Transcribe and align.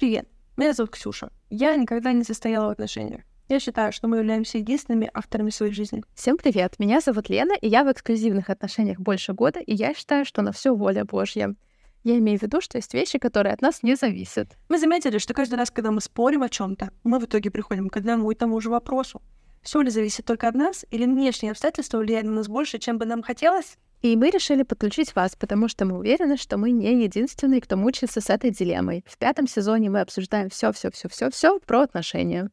Привет, 0.00 0.26
меня 0.56 0.72
зовут 0.72 0.92
Ксюша. 0.92 1.30
Я 1.50 1.76
никогда 1.76 2.12
не 2.12 2.24
состояла 2.24 2.68
в 2.68 2.70
отношениях. 2.70 3.20
Я 3.50 3.60
считаю, 3.60 3.92
что 3.92 4.08
мы 4.08 4.16
являемся 4.16 4.56
единственными 4.56 5.10
авторами 5.12 5.50
своей 5.50 5.74
жизни. 5.74 6.02
Всем 6.14 6.38
привет, 6.38 6.78
меня 6.78 7.02
зовут 7.02 7.28
Лена, 7.28 7.52
и 7.60 7.68
я 7.68 7.84
в 7.84 7.92
эксклюзивных 7.92 8.48
отношениях 8.48 8.98
больше 8.98 9.34
года, 9.34 9.60
и 9.60 9.74
я 9.74 9.92
считаю, 9.92 10.24
что 10.24 10.40
на 10.40 10.52
все 10.52 10.74
воля 10.74 11.04
Божья. 11.04 11.54
Я 12.02 12.16
имею 12.16 12.38
в 12.38 12.42
виду, 12.42 12.62
что 12.62 12.78
есть 12.78 12.94
вещи, 12.94 13.18
которые 13.18 13.52
от 13.52 13.60
нас 13.60 13.82
не 13.82 13.94
зависят. 13.94 14.56
Мы 14.70 14.78
заметили, 14.78 15.18
что 15.18 15.34
каждый 15.34 15.56
раз, 15.56 15.70
когда 15.70 15.90
мы 15.90 16.00
спорим 16.00 16.44
о 16.44 16.48
чем 16.48 16.76
то 16.76 16.90
мы 17.04 17.18
в 17.18 17.26
итоге 17.26 17.50
приходим 17.50 17.90
к 17.90 17.96
одному 17.98 18.30
и 18.30 18.34
тому 18.34 18.58
же 18.62 18.70
вопросу. 18.70 19.20
Все 19.60 19.82
ли 19.82 19.90
зависит 19.90 20.24
только 20.24 20.48
от 20.48 20.54
нас, 20.54 20.86
или 20.90 21.04
внешние 21.04 21.50
обстоятельства 21.50 21.98
влияют 21.98 22.26
на 22.26 22.32
нас 22.32 22.48
больше, 22.48 22.78
чем 22.78 22.96
бы 22.96 23.04
нам 23.04 23.22
хотелось? 23.22 23.76
И 24.02 24.16
мы 24.16 24.30
решили 24.30 24.62
подключить 24.62 25.14
вас, 25.14 25.36
потому 25.36 25.68
что 25.68 25.84
мы 25.84 25.98
уверены, 25.98 26.38
что 26.38 26.56
мы 26.56 26.70
не 26.70 27.02
единственные, 27.02 27.60
кто 27.60 27.76
мучается 27.76 28.20
с 28.20 28.30
этой 28.30 28.50
дилеммой. 28.50 29.04
В 29.06 29.18
пятом 29.18 29.46
сезоне 29.46 29.90
мы 29.90 30.00
обсуждаем 30.00 30.48
все, 30.48 30.72
все, 30.72 30.90
все, 30.90 31.08
все, 31.08 31.30
все 31.30 31.58
про 31.60 31.82
отношения. 31.82 32.50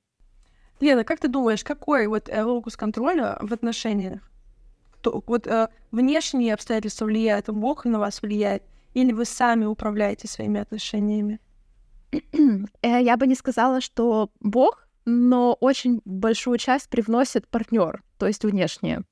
Лена, 0.82 1.04
как 1.04 1.20
ты 1.20 1.30
думаешь, 1.30 1.64
какой 1.64 2.08
вот 2.08 2.30
э, 2.30 2.44
локус 2.44 2.76
контроля 2.76 3.38
в 3.42 3.54
отношениях? 3.54 4.30
Кто, 4.92 5.23
вот 5.26 5.48
э, 5.48 5.70
внешние 5.92 6.54
обстоятельства 6.54 7.06
влияют, 7.06 7.50
Бог 7.50 7.86
на 7.86 7.98
вас 7.98 8.22
влияет, 8.22 8.64
или 8.94 9.14
вы 9.14 9.26
сами 9.26 9.66
управляете 9.66 10.28
своими 10.28 10.59
отношениями? 10.59 11.40
Э, 12.12 13.02
я 13.02 13.18
бы 13.18 13.26
не 13.26 13.36
сказала, 13.36 13.82
что 13.82 14.32
Бог, 14.42 14.88
но 15.06 15.54
очень 15.59 16.02
большую 16.04 16.58
часть 16.58 16.90
привносит 16.90 17.48
партнер, 17.48 18.04
то 18.18 18.28
есть 18.28 18.44
внешнее. 18.44 19.04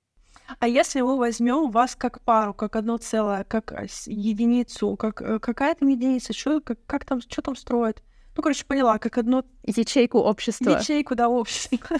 А 0.59 0.67
если 0.67 1.01
мы 1.01 1.17
возьмем 1.17 1.71
вас 1.71 1.95
как 1.95 2.21
пару, 2.21 2.53
как 2.53 2.75
одно 2.75 2.97
целое, 2.97 3.43
как 3.43 3.71
э, 3.71 3.87
единицу, 4.05 4.95
как 4.95 5.21
э, 5.21 5.39
какая 5.39 5.75
там 5.75 5.89
единица, 5.89 6.33
что 6.33 6.61
как, 6.61 6.79
как 6.85 7.05
там, 7.05 7.21
что 7.21 7.41
там 7.41 7.55
строят? 7.55 8.03
Ну, 8.35 8.43
короче, 8.43 8.65
поняла, 8.65 8.99
как 8.99 9.17
одно... 9.17 9.43
Ячейку 9.63 10.19
общества. 10.19 10.71
Ячейку, 10.71 11.15
да, 11.15 11.29
общества. 11.29 11.97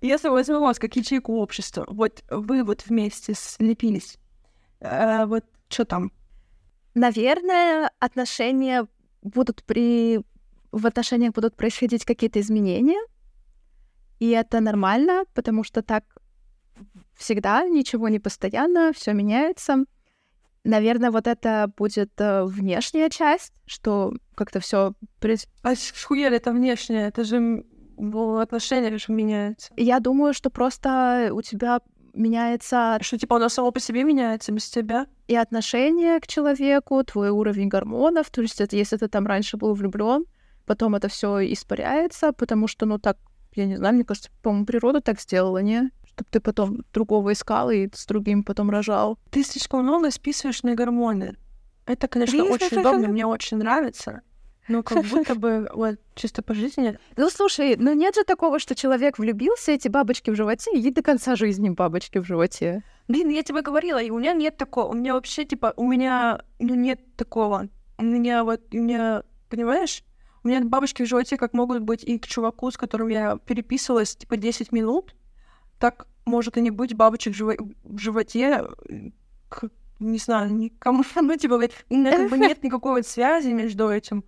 Если 0.00 0.28
возьмем 0.28 0.60
вас 0.60 0.78
как 0.78 0.94
ячейку 0.96 1.36
общества, 1.36 1.84
вот 1.88 2.22
вы 2.30 2.62
вот 2.64 2.84
вместе 2.86 3.34
слепились, 3.34 4.18
э, 4.80 5.26
вот 5.26 5.44
что 5.68 5.84
там? 5.84 6.12
Наверное, 6.94 7.90
отношения 7.98 8.86
будут 9.22 9.64
при... 9.64 10.20
В 10.72 10.86
отношениях 10.86 11.32
будут 11.32 11.56
происходить 11.56 12.04
какие-то 12.04 12.40
изменения, 12.40 13.00
и 14.20 14.30
это 14.30 14.60
нормально, 14.60 15.24
потому 15.34 15.64
что 15.64 15.82
так 15.82 16.04
всегда, 17.20 17.64
ничего 17.68 18.08
не 18.08 18.18
постоянно, 18.18 18.92
все 18.92 19.12
меняется. 19.12 19.84
Наверное, 20.64 21.10
вот 21.10 21.26
это 21.26 21.72
будет 21.76 22.12
э, 22.18 22.44
внешняя 22.44 23.08
часть, 23.08 23.52
что 23.66 24.12
как-то 24.34 24.60
все. 24.60 24.94
А 25.62 25.74
хуя 26.04 26.28
это 26.28 26.52
внешнее? 26.52 27.08
Это 27.08 27.24
же 27.24 27.64
отношения 27.96 28.96
же 28.96 29.12
меняются. 29.12 29.72
Я 29.76 30.00
думаю, 30.00 30.34
что 30.34 30.50
просто 30.50 31.30
у 31.32 31.42
тебя 31.42 31.80
меняется... 32.14 32.98
Что, 33.00 33.18
типа, 33.18 33.36
оно 33.36 33.48
само 33.48 33.70
по 33.70 33.80
себе 33.80 34.04
меняется 34.04 34.52
без 34.52 34.68
тебя? 34.68 35.06
И 35.28 35.36
отношение 35.36 36.20
к 36.20 36.26
человеку, 36.26 37.02
твой 37.04 37.30
уровень 37.30 37.68
гормонов. 37.68 38.30
То 38.30 38.42
есть 38.42 38.60
это 38.60 38.76
если 38.76 38.96
ты 38.96 39.08
там 39.08 39.26
раньше 39.26 39.56
был 39.56 39.74
влюблен, 39.74 40.24
потом 40.66 40.94
это 40.94 41.08
все 41.08 41.40
испаряется, 41.52 42.32
потому 42.32 42.66
что, 42.66 42.86
ну, 42.86 42.98
так, 42.98 43.16
я 43.54 43.66
не 43.66 43.76
знаю, 43.76 43.94
мне 43.94 44.04
кажется, 44.04 44.30
по-моему, 44.42 44.66
природа 44.66 45.00
так 45.00 45.20
сделала, 45.20 45.58
не? 45.58 45.90
Чтобы 46.20 46.28
ты 46.30 46.40
потом 46.40 46.84
другого 46.92 47.32
искал 47.32 47.70
и 47.70 47.88
с 47.92 48.06
другим 48.06 48.44
потом 48.44 48.70
рожал. 48.70 49.18
Ты 49.30 49.42
слишком 49.42 49.82
много 49.82 50.10
списываешь 50.10 50.62
на 50.62 50.74
гормоны. 50.74 51.36
Это, 51.86 52.08
конечно, 52.08 52.44
очень 52.44 52.80
удобно, 52.80 53.08
мне 53.08 53.26
очень 53.26 53.56
нравится. 53.56 54.20
Но 54.68 54.82
как 54.82 55.04
будто 55.10 55.34
бы 55.34 55.68
вот 55.72 55.98
чисто 56.14 56.42
по 56.42 56.54
жизни. 56.54 56.98
Ну 57.16 57.30
слушай, 57.30 57.76
ну 57.76 57.94
нет 57.94 58.14
же 58.14 58.24
такого, 58.24 58.58
что 58.58 58.74
человек 58.74 59.18
влюбился, 59.18 59.72
эти 59.72 59.88
бабочки 59.88 60.30
в 60.30 60.36
животе, 60.36 60.70
и 60.72 60.90
до 60.90 61.02
конца 61.02 61.36
жизни 61.36 61.70
бабочки 61.70 62.18
в 62.18 62.24
животе. 62.24 62.82
Блин, 63.08 63.30
я 63.30 63.42
тебе 63.42 63.62
говорила, 63.62 64.00
и 64.00 64.10
у 64.10 64.18
меня 64.18 64.34
нет 64.34 64.56
такого. 64.56 64.90
У 64.90 64.94
меня 64.94 65.14
вообще, 65.14 65.44
типа, 65.44 65.72
у 65.76 65.88
меня 65.88 66.42
ну, 66.58 66.74
нет 66.74 67.00
такого. 67.16 67.68
У 67.98 68.04
меня 68.04 68.44
вот, 68.44 68.60
у 68.72 68.76
меня, 68.76 69.22
понимаешь? 69.48 70.04
У 70.44 70.48
меня 70.48 70.60
бабочки 70.60 71.02
в 71.02 71.06
животе 71.06 71.36
как 71.36 71.54
могут 71.54 71.80
быть 71.82 72.04
и 72.04 72.18
к 72.18 72.26
чуваку, 72.26 72.70
с 72.70 72.76
которым 72.76 73.08
я 73.08 73.36
переписывалась, 73.38 74.16
типа, 74.16 74.36
10 74.36 74.72
минут, 74.72 75.14
так 75.80 76.06
может 76.24 76.56
и 76.56 76.60
не 76.60 76.70
быть 76.70 76.94
бабочек 76.94 77.34
в, 77.34 77.36
живо- 77.36 77.74
в 77.84 77.98
животе, 77.98 78.66
к, 79.48 79.68
не 79.98 80.18
знаю, 80.18 80.52
никому, 80.52 81.04
ну, 81.16 81.36
типа, 81.36 81.60
как 81.60 82.30
бы 82.30 82.38
нет 82.38 82.62
никакой 82.62 83.04
связи 83.04 83.48
между 83.48 83.88
этим. 83.88 84.24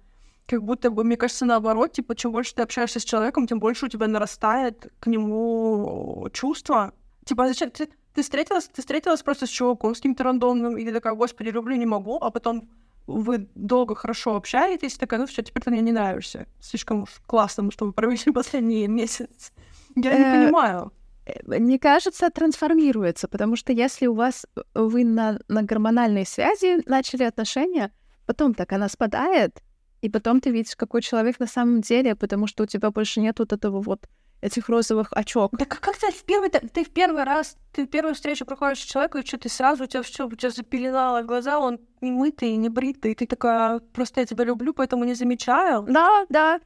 Как 0.47 0.63
будто 0.63 0.91
бы, 0.91 1.05
мне 1.05 1.17
кажется, 1.17 1.47
наоборот, 1.47 1.93
типа, 1.93 2.15
чем 2.17 2.33
больше 2.33 2.55
ты 2.55 2.63
общаешься 2.63 3.01
с 3.01 3.05
человеком, 3.05 3.47
тем 3.47 3.59
больше 3.59 3.87
у 3.87 3.89
тебя 3.89 4.09
нарастает 4.09 4.93
к 4.99 5.07
нему 5.07 6.29
чувство. 6.33 6.93
Типа, 7.25 7.47
зачем 7.47 7.71
ты, 7.71 7.89
ты 8.15 8.23
встретилась, 8.23 8.69
ты 8.69 8.83
встретилась 8.83 9.23
просто 9.23 9.47
с 9.47 9.51
чуваком, 9.51 9.95
с 9.95 9.99
каким-то 9.99 10.25
рандомным, 10.25 10.77
и 10.77 10.85
ты 10.85 10.93
такая, 10.93 11.15
господи, 11.15 11.51
люблю, 11.51 11.77
не 11.77 11.87
могу, 11.87 12.19
а 12.21 12.31
потом 12.31 12.69
вы 13.07 13.49
долго 13.55 13.95
хорошо 13.95 14.37
общаетесь, 14.37 14.97
такая, 14.97 15.21
ну 15.21 15.27
все, 15.27 15.43
теперь 15.43 15.63
ты 15.63 15.71
мне 15.71 15.81
не 15.81 15.93
нравишься. 15.93 16.47
Слишком 16.61 17.03
уж 17.03 17.11
классно, 17.27 17.71
чтобы 17.71 17.93
провели 17.93 18.33
последний 18.35 18.89
месяц. 18.89 19.53
Я 19.95 20.17
не 20.17 20.25
э, 20.25 20.47
понимаю. 20.47 20.93
Э, 21.27 21.59
мне 21.59 21.79
кажется, 21.79 22.31
трансформируется, 22.31 23.29
потому 23.29 23.57
что 23.57 23.73
если 23.73 24.07
у 24.07 24.15
вас 24.15 24.47
э, 24.57 24.61
вы 24.75 25.05
на, 25.05 25.39
на 25.49 25.63
гормональной 25.63 26.27
связи 26.27 26.83
начали 26.89 27.25
отношения, 27.25 27.93
потом 28.27 28.55
так 28.55 28.73
она 28.73 28.89
спадает, 28.89 29.63
и 30.01 30.09
потом 30.09 30.41
ты 30.41 30.51
видишь, 30.51 30.77
какой 30.77 31.03
человек 31.03 31.39
на 31.39 31.47
самом 31.47 31.81
деле, 31.81 32.17
потому 32.17 32.47
что 32.47 32.65
у 32.65 32.67
тебя 32.67 32.91
больше 32.91 33.21
нет 33.21 33.39
вот 33.39 33.53
этого 33.53 33.81
вот 33.81 34.09
этих 34.41 34.69
розовых 34.69 35.09
очок. 35.13 35.53
Да 35.57 35.65
как 35.65 35.97
ты 35.97 36.11
в 36.11 36.25
первый, 36.25 36.51
ты 36.51 36.85
в 36.85 36.91
первый 36.91 37.23
раз, 37.23 37.57
ты 37.73 37.87
в 37.87 37.89
первую 37.89 38.15
встречу 38.17 38.45
проходишь 38.45 38.81
с 38.81 38.85
человеком, 38.85 39.21
и 39.21 39.27
что 39.27 39.39
ты 39.39 39.49
сразу, 39.49 39.85
у 39.85 39.87
тебя 39.87 40.03
все, 40.03 40.27
у 40.27 40.31
тебя 40.33 40.51
запеленало 40.51 41.23
глаза, 41.23 41.61
он 41.61 41.79
не 42.01 42.11
мытый, 42.11 42.57
не 42.57 42.69
бритый, 42.69 43.15
ты 43.15 43.27
такая, 43.27 43.79
просто 43.79 44.21
я 44.21 44.27
тебя 44.27 44.45
люблю, 44.45 44.75
поэтому 44.75 45.05
не 45.05 45.15
замечаю. 45.15 45.83
Да, 45.83 46.27
да. 46.29 46.61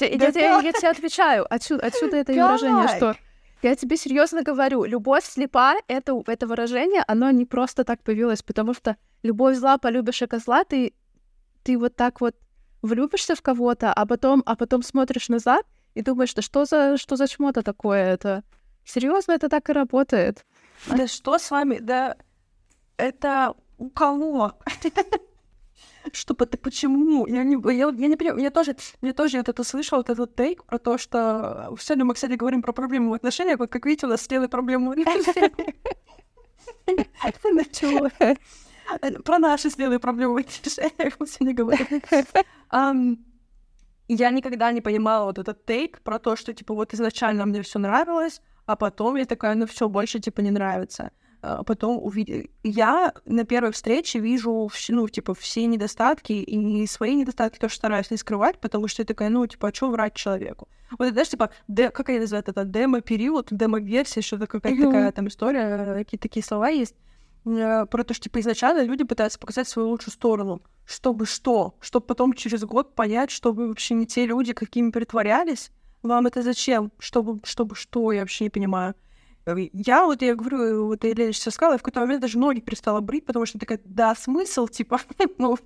Я, 0.00 0.16
да 0.16 0.26
я, 0.26 0.40
я, 0.40 0.60
я 0.60 0.72
тебе 0.72 0.88
отвечаю. 0.88 1.46
Отсюда, 1.48 1.86
отсюда 1.86 2.16
это 2.16 2.32
выражение, 2.32 2.88
что 2.88 3.16
я 3.62 3.76
тебе 3.76 3.96
серьезно 3.96 4.42
говорю, 4.42 4.84
любовь 4.84 5.24
слепа, 5.24 5.74
это, 5.88 6.22
это 6.26 6.46
выражение, 6.46 7.04
оно 7.06 7.30
не 7.30 7.44
просто 7.44 7.84
так 7.84 8.02
появилось, 8.02 8.42
потому 8.42 8.74
что 8.74 8.96
любовь 9.22 9.56
зла, 9.56 9.78
полюбишь 9.78 10.22
и 10.22 10.26
козла, 10.26 10.64
ты, 10.64 10.94
ты 11.62 11.78
вот 11.78 11.94
так 11.94 12.20
вот 12.20 12.34
влюбишься 12.82 13.34
в 13.34 13.42
кого-то, 13.42 13.92
а 13.92 14.06
потом, 14.06 14.42
а 14.46 14.56
потом 14.56 14.82
смотришь 14.82 15.28
назад 15.28 15.64
и 15.94 16.02
думаешь, 16.02 16.34
да 16.34 16.42
что 16.42 16.64
за, 16.64 16.96
что 16.96 17.16
за 17.16 17.28
чмо-то 17.28 17.62
такое 17.62 18.12
это? 18.12 18.42
Серьезно, 18.84 19.32
это 19.32 19.48
так 19.48 19.70
и 19.70 19.72
работает. 19.72 20.44
Да 20.88 21.06
что 21.06 21.38
с 21.38 21.50
вами? 21.50 21.78
Да 21.78 22.16
это 22.96 23.54
у 23.78 23.90
кого? 23.90 24.52
что 26.12 26.34
ты 26.34 26.58
почему? 26.58 27.26
Я 27.26 27.44
не, 27.44 27.56
я, 27.74 27.88
я 27.88 28.08
не 28.08 28.16
понимаю, 28.16 28.42
я 28.42 28.50
тоже, 28.50 28.76
я 29.02 29.12
тоже 29.12 29.38
вот 29.38 29.48
это 29.48 29.64
слышала, 29.64 29.98
вот 29.98 30.10
этот 30.10 30.34
тейк 30.34 30.64
про 30.64 30.78
то, 30.78 30.98
что 30.98 31.74
сегодня 31.80 32.04
мы, 32.04 32.14
кстати, 32.14 32.32
говорим 32.32 32.62
про 32.62 32.72
проблемы 32.72 33.10
в 33.10 33.14
отношениях, 33.14 33.58
вот 33.58 33.70
как 33.70 33.86
видите, 33.86 34.06
у 34.06 34.08
нас 34.10 34.22
сделали 34.22 34.48
проблему 34.48 34.90
в 34.90 34.92
отношениях. 34.92 35.52
Про 39.24 39.38
наши 39.38 39.70
сделали 39.70 39.98
проблемы 39.98 40.34
в 40.34 40.38
отношениях 40.38 41.14
мы 41.18 41.26
сегодня 41.26 41.54
говорим. 41.54 43.18
Я 44.08 44.30
никогда 44.30 44.72
не 44.72 44.80
понимала 44.80 45.26
вот 45.26 45.38
этот 45.38 45.64
тейк 45.64 46.02
про 46.02 46.18
то, 46.18 46.36
что, 46.36 46.52
типа, 46.52 46.74
вот 46.74 46.92
изначально 46.92 47.46
мне 47.46 47.62
все 47.62 47.78
нравилось, 47.78 48.42
а 48.66 48.76
потом 48.76 49.16
я 49.16 49.24
такая, 49.24 49.54
ну 49.54 49.66
все, 49.66 49.88
больше, 49.88 50.18
типа, 50.18 50.40
не 50.40 50.50
нравится. 50.50 51.12
А 51.42 51.64
потом 51.64 51.98
увидеть. 52.00 52.50
Я 52.62 53.12
на 53.26 53.44
первой 53.44 53.72
встрече 53.72 54.20
вижу, 54.20 54.70
ну, 54.88 55.08
типа, 55.08 55.34
все 55.34 55.66
недостатки, 55.66 56.32
и 56.32 56.86
свои 56.86 57.16
недостатки 57.16 57.58
тоже 57.58 57.74
стараюсь 57.74 58.12
не 58.12 58.16
скрывать, 58.16 58.60
потому 58.60 58.86
что 58.86 59.02
я 59.02 59.06
такая, 59.06 59.28
ну, 59.28 59.44
типа, 59.44 59.68
а 59.68 59.74
что 59.74 59.90
врать 59.90 60.14
человеку? 60.14 60.68
Вот 60.92 61.06
это, 61.06 61.14
знаешь, 61.14 61.30
типа, 61.30 61.50
де, 61.66 61.90
как 61.90 62.10
они 62.10 62.20
называют 62.20 62.48
это, 62.48 62.64
демо-период, 62.64 63.48
демо-версия, 63.50 64.22
что-то 64.22 64.46
какая-то 64.46 64.84
такая 64.84 65.10
там 65.10 65.26
история, 65.26 66.04
какие-то 66.04 66.22
такие 66.22 66.44
слова 66.44 66.68
есть, 66.68 66.94
э, 67.44 67.86
про 67.86 68.04
то, 68.04 68.14
что, 68.14 68.22
типа, 68.22 68.38
изначально 68.38 68.84
люди 68.84 69.02
пытаются 69.02 69.40
показать 69.40 69.66
свою 69.66 69.88
лучшую 69.88 70.12
сторону, 70.12 70.62
чтобы 70.86 71.26
что? 71.26 71.74
Чтобы 71.80 72.06
потом 72.06 72.34
через 72.34 72.62
год 72.62 72.94
понять, 72.94 73.32
что 73.32 73.52
вы 73.52 73.66
вообще 73.66 73.94
не 73.94 74.06
те 74.06 74.26
люди, 74.26 74.52
какими 74.52 74.92
притворялись, 74.92 75.72
вам 76.04 76.28
это 76.28 76.42
зачем? 76.42 76.92
Чтобы, 77.00 77.40
чтобы 77.44 77.74
что? 77.74 78.12
Я 78.12 78.20
вообще 78.20 78.44
не 78.44 78.50
понимаю. 78.50 78.94
Э, 79.46 79.54
я 79.72 80.04
вот, 80.06 80.22
я 80.22 80.34
говорю, 80.34 80.86
вот 80.86 81.04
я 81.04 81.14
сейчас 81.32 81.54
сказала, 81.54 81.74
я 81.74 81.78
в 81.78 81.82
какой-то 81.82 82.00
момент 82.00 82.22
даже 82.22 82.38
ноги 82.38 82.60
перестала 82.60 83.00
брить, 83.00 83.26
потому 83.26 83.46
что 83.46 83.58
такая, 83.58 83.80
да, 83.84 84.14
смысл, 84.14 84.66
типа, 84.68 85.00
ну, 85.38 85.58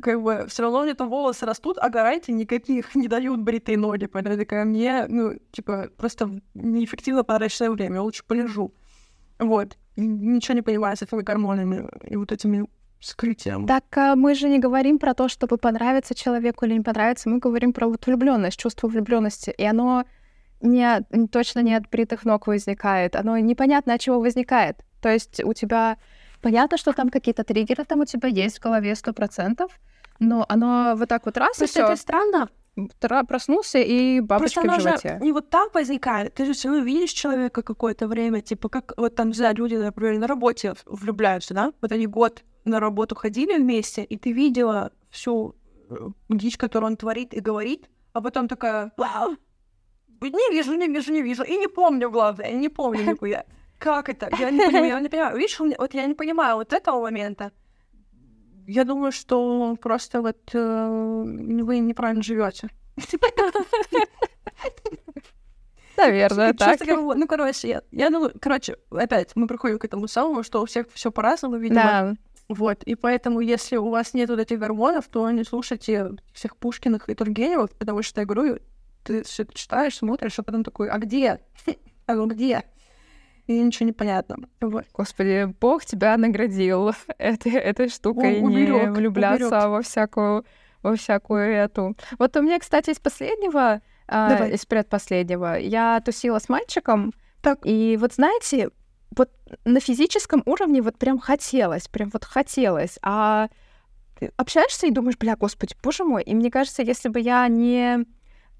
как 0.00 0.22
бы 0.22 0.46
все 0.48 0.62
равно 0.62 0.82
мне 0.82 0.94
там 0.94 1.08
волосы 1.08 1.46
растут, 1.46 1.78
а 1.78 1.88
гарантий 1.88 2.32
никаких 2.32 2.94
не 2.94 3.08
дают 3.08 3.40
бритые 3.40 3.78
ноги. 3.78 4.06
Поэтому 4.06 4.36
такая, 4.36 4.64
мне, 4.64 5.06
ну, 5.08 5.38
типа, 5.50 5.90
просто 5.96 6.40
неэффективно 6.54 7.24
потраченное 7.24 7.70
время, 7.70 8.00
лучше 8.00 8.24
полежу. 8.26 8.74
Вот. 9.38 9.76
Ничего 9.96 10.54
не 10.54 10.62
понимаю 10.62 10.96
с 10.96 11.02
этими 11.02 11.22
гормонами 11.22 11.88
и 12.08 12.16
вот 12.16 12.32
этими 12.32 12.66
скрытием. 13.00 13.66
Так 13.66 13.84
а, 13.96 14.14
мы 14.14 14.34
же 14.34 14.48
не 14.48 14.58
говорим 14.58 14.98
про 14.98 15.12
то, 15.12 15.28
чтобы 15.28 15.58
понравиться 15.58 16.14
человеку 16.14 16.64
или 16.64 16.74
не 16.74 16.80
понравиться, 16.80 17.28
мы 17.28 17.38
говорим 17.38 17.72
про 17.72 17.88
вот 17.88 18.06
влюбленность, 18.06 18.58
чувство 18.58 18.86
влюбленности, 18.88 19.50
и 19.50 19.64
оно 19.64 20.04
не, 20.62 21.02
точно 21.30 21.60
не 21.60 21.74
от 21.74 21.88
бритых 21.90 22.24
ног 22.24 22.46
возникает, 22.46 23.16
оно 23.16 23.38
непонятно 23.38 23.94
от 23.94 24.00
чего 24.00 24.20
возникает. 24.20 24.84
То 25.00 25.10
есть 25.10 25.42
у 25.44 25.52
тебя 25.52 25.98
понятно, 26.40 26.78
что 26.78 26.92
там 26.92 27.10
какие-то 27.10 27.44
триггеры 27.44 27.84
там 27.84 28.00
у 28.00 28.04
тебя 28.04 28.28
есть 28.28 28.58
в 28.58 28.62
голове 28.62 28.94
сто 28.94 29.12
процентов, 29.12 29.78
но 30.18 30.46
оно 30.48 30.94
вот 30.96 31.08
так 31.08 31.26
вот 31.26 31.36
раз 31.36 31.56
Просто 31.58 31.64
и 31.64 31.68
все. 31.68 31.92
это 31.92 31.96
странно. 31.96 32.48
Проснулся 33.28 33.78
и 33.78 34.20
бабочка 34.20 34.62
Просто 34.62 34.80
в 34.80 34.82
животе. 34.82 35.08
Же 35.18 35.24
не 35.24 35.32
вот 35.32 35.50
так 35.50 35.74
возникает. 35.74 36.34
Ты 36.34 36.46
же 36.46 36.54
все 36.54 36.68
равно 36.68 36.84
видишь 36.84 37.10
человека 37.10 37.62
какое-то 37.62 38.08
время, 38.08 38.40
типа 38.40 38.70
как 38.70 38.94
вот 38.96 39.14
там, 39.14 39.28
не 39.28 39.34
знаю, 39.34 39.56
люди, 39.56 39.74
например, 39.74 40.18
на 40.18 40.26
работе 40.26 40.74
влюбляются, 40.86 41.52
да? 41.52 41.72
Вот 41.82 41.92
они 41.92 42.06
год 42.06 42.44
на 42.64 42.80
работу 42.80 43.14
ходили 43.14 43.58
вместе, 43.58 44.04
и 44.04 44.16
ты 44.16 44.32
видела 44.32 44.92
всю 45.10 45.54
э, 45.90 45.96
дичь, 46.30 46.56
которую 46.56 46.92
он 46.92 46.96
творит 46.96 47.34
и 47.34 47.40
говорит, 47.40 47.90
а 48.14 48.22
потом 48.22 48.48
такая, 48.48 48.92
вау, 48.96 49.36
не 50.30 50.50
вижу, 50.50 50.74
не 50.74 50.88
вижу, 50.88 51.12
не 51.12 51.22
вижу, 51.22 51.42
и 51.42 51.56
не 51.56 51.68
помню, 51.68 52.10
главное, 52.10 52.52
не 52.52 52.68
помню 52.68 53.02
нихуя. 53.04 53.44
Как 53.78 54.08
это? 54.08 54.30
Я 54.38 54.50
не 54.50 54.58
понимаю, 54.58 54.86
я 54.86 55.00
не 55.00 55.08
понимаю. 55.08 55.36
Видишь, 55.36 55.58
вот 55.58 55.94
я 55.94 56.06
не 56.06 56.14
понимаю 56.14 56.56
вот 56.56 56.72
этого 56.72 57.00
момента. 57.00 57.50
Я 58.66 58.84
думаю, 58.84 59.10
что 59.10 59.76
просто 59.80 60.22
вот 60.22 60.38
э, 60.54 61.22
вы 61.64 61.78
неправильно 61.80 62.22
живете. 62.22 62.68
Наверное, 65.96 66.52
так. 66.54 66.80
Ну, 66.86 67.26
короче, 67.26 67.68
я, 67.68 67.82
я 67.90 68.10
думаю, 68.10 68.32
короче, 68.40 68.76
опять 68.90 69.32
мы 69.34 69.46
приходим 69.46 69.78
к 69.78 69.84
этому 69.84 70.08
самому, 70.08 70.42
что 70.42 70.62
у 70.62 70.66
всех 70.66 70.86
все 70.92 71.10
по-разному, 71.10 71.56
видимо. 71.56 71.82
Да. 71.82 72.14
Вот, 72.48 72.82
и 72.82 72.94
поэтому, 72.94 73.40
если 73.40 73.76
у 73.76 73.88
вас 73.88 74.14
нет 74.14 74.28
вот 74.28 74.38
этих 74.38 74.58
гормонов, 74.58 75.08
то 75.08 75.30
не 75.30 75.44
слушайте 75.44 76.10
всех 76.32 76.56
Пушкиных 76.56 77.08
и 77.08 77.14
Тургеневых, 77.14 77.70
потому 77.78 78.02
что 78.02 78.20
я 78.20 78.26
говорю, 78.26 78.58
ты 79.04 79.22
все 79.24 79.42
это 79.42 79.54
читаешь, 79.54 79.96
смотришь, 79.96 80.38
а 80.38 80.42
потом 80.42 80.64
такой, 80.64 80.88
а 80.88 80.98
где? 80.98 81.40
А 82.06 82.14
ну 82.14 82.26
где? 82.26 82.64
И 83.46 83.60
ничего 83.60 83.86
не 83.86 83.92
понятно. 83.92 84.36
Вот. 84.60 84.84
Господи, 84.92 85.52
Бог 85.60 85.84
тебя 85.84 86.16
наградил 86.16 86.92
этой, 87.18 87.52
этой 87.52 87.88
штукой, 87.88 88.40
О, 88.40 88.44
уберёг, 88.44 88.82
не 88.82 88.90
влюбляться 88.90 89.46
уберёг. 89.46 89.70
во 89.70 89.82
всякую 89.82 90.44
во 90.82 90.96
всякую 90.96 91.48
эту. 91.48 91.96
Вот 92.18 92.36
у 92.36 92.42
меня, 92.42 92.58
кстати, 92.58 92.90
из 92.90 92.98
последнего, 92.98 93.80
а, 94.08 94.48
из 94.48 94.66
предпоследнего, 94.66 95.56
я 95.56 96.00
тусила 96.04 96.40
с 96.40 96.48
мальчиком, 96.48 97.12
так. 97.40 97.60
и 97.64 97.96
вот 98.00 98.14
знаете, 98.14 98.70
вот 99.16 99.30
на 99.64 99.80
физическом 99.80 100.42
уровне 100.44 100.82
вот 100.82 100.98
прям 100.98 101.18
хотелось, 101.18 101.86
прям 101.88 102.10
вот 102.12 102.24
хотелось, 102.24 102.98
а 103.02 103.48
ты 104.18 104.32
общаешься 104.36 104.86
и 104.86 104.90
думаешь, 104.90 105.18
бля, 105.18 105.36
господи, 105.36 105.76
боже 105.82 106.04
мой, 106.04 106.22
и 106.22 106.34
мне 106.34 106.50
кажется, 106.50 106.82
если 106.82 107.08
бы 107.08 107.20
я 107.20 107.46
не 107.48 108.04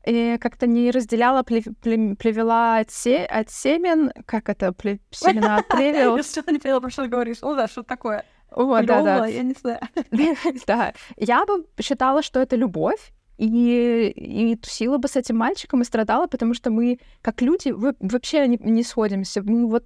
и 0.04 0.36
как-то 0.40 0.66
не 0.66 0.90
разделяла, 0.90 1.42
плевела 1.42 2.78
от, 2.78 2.90
се 2.90 3.24
от 3.24 3.50
семен, 3.50 4.12
как 4.26 4.48
это, 4.48 4.72
пле 4.72 5.00
семена 5.10 5.58
от 5.58 5.68
плевел. 5.68 6.16
Я 6.16 6.22
все 6.22 6.42
не 6.48 6.58
поняла, 6.58 6.80
про 6.80 6.90
что 6.90 7.02
ты 7.02 7.08
говоришь. 7.08 7.38
Ну 7.42 7.54
да, 7.54 7.68
что 7.68 7.82
такое? 7.82 8.24
Вот, 8.50 8.84
да, 8.84 9.02
да. 9.02 9.26
я 9.26 9.42
не 9.42 9.54
знаю. 9.54 9.80
да. 10.66 10.92
Я 11.16 11.44
бы 11.46 11.66
считала, 11.80 12.22
что 12.22 12.40
это 12.40 12.56
любовь, 12.56 13.12
и, 13.38 14.12
и 14.14 14.56
тусила 14.56 14.98
бы 14.98 15.08
с 15.08 15.16
этим 15.16 15.36
мальчиком 15.36 15.82
и 15.82 15.84
страдала, 15.84 16.26
потому 16.26 16.54
что 16.54 16.70
мы, 16.70 16.98
как 17.22 17.40
люди, 17.42 17.70
вообще 17.72 18.46
не, 18.46 18.58
не 18.58 18.82
сходимся. 18.82 19.42
Мы 19.42 19.66
вот, 19.66 19.84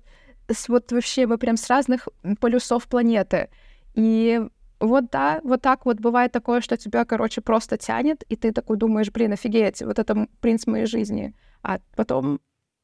вот 0.68 0.92
вообще 0.92 1.26
мы 1.26 1.38
прям 1.38 1.56
с 1.56 1.68
разных 1.68 2.08
полюсов 2.40 2.86
планеты. 2.88 3.48
И 3.94 4.42
вот 4.80 5.10
да, 5.10 5.40
вот 5.42 5.62
так 5.62 5.86
вот 5.86 5.98
бывает 6.00 6.32
такое, 6.32 6.60
что 6.60 6.76
тебя, 6.76 7.04
короче, 7.04 7.40
просто 7.40 7.78
тянет, 7.78 8.24
и 8.28 8.36
ты 8.36 8.52
такой 8.52 8.76
думаешь, 8.76 9.10
блин, 9.10 9.32
офигеть, 9.32 9.82
вот 9.82 9.98
это 9.98 10.28
принц 10.40 10.66
моей 10.66 10.86
жизни. 10.86 11.34
А 11.62 11.78
потом, 11.94 12.40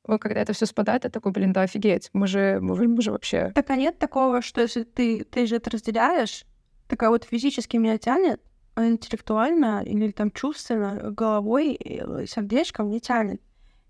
когда 0.07 0.41
это 0.41 0.53
все 0.53 0.67
спадает, 0.67 1.03
ты 1.03 1.11
такой, 1.11 1.33
блин, 1.33 1.53
да, 1.53 1.63
офигеть, 1.63 2.11
мы 2.13 2.27
же, 2.27 2.59
мы, 2.61 2.89
мы 2.89 3.03
же 3.03 3.13
вообще... 3.13 3.53
Так 3.55 3.71
а 3.71 3.77
нет 3.77 3.99
такого, 3.99 4.43
что 4.43 4.63
если 4.63 4.85
ты, 4.85 5.25
ты 5.25 5.47
же 5.47 5.57
это 5.57 5.71
разделяешь, 5.71 6.45
такая 6.89 7.11
вот 7.11 7.25
физически 7.25 7.77
меня 7.77 7.99
тянет, 7.99 8.41
а 8.75 8.87
интеллектуально 8.87 9.83
или 9.85 10.11
там 10.13 10.31
чувственно, 10.31 11.11
головой, 11.11 11.79
сердечком 12.27 12.89
не 12.89 13.01
тянет. 13.01 13.43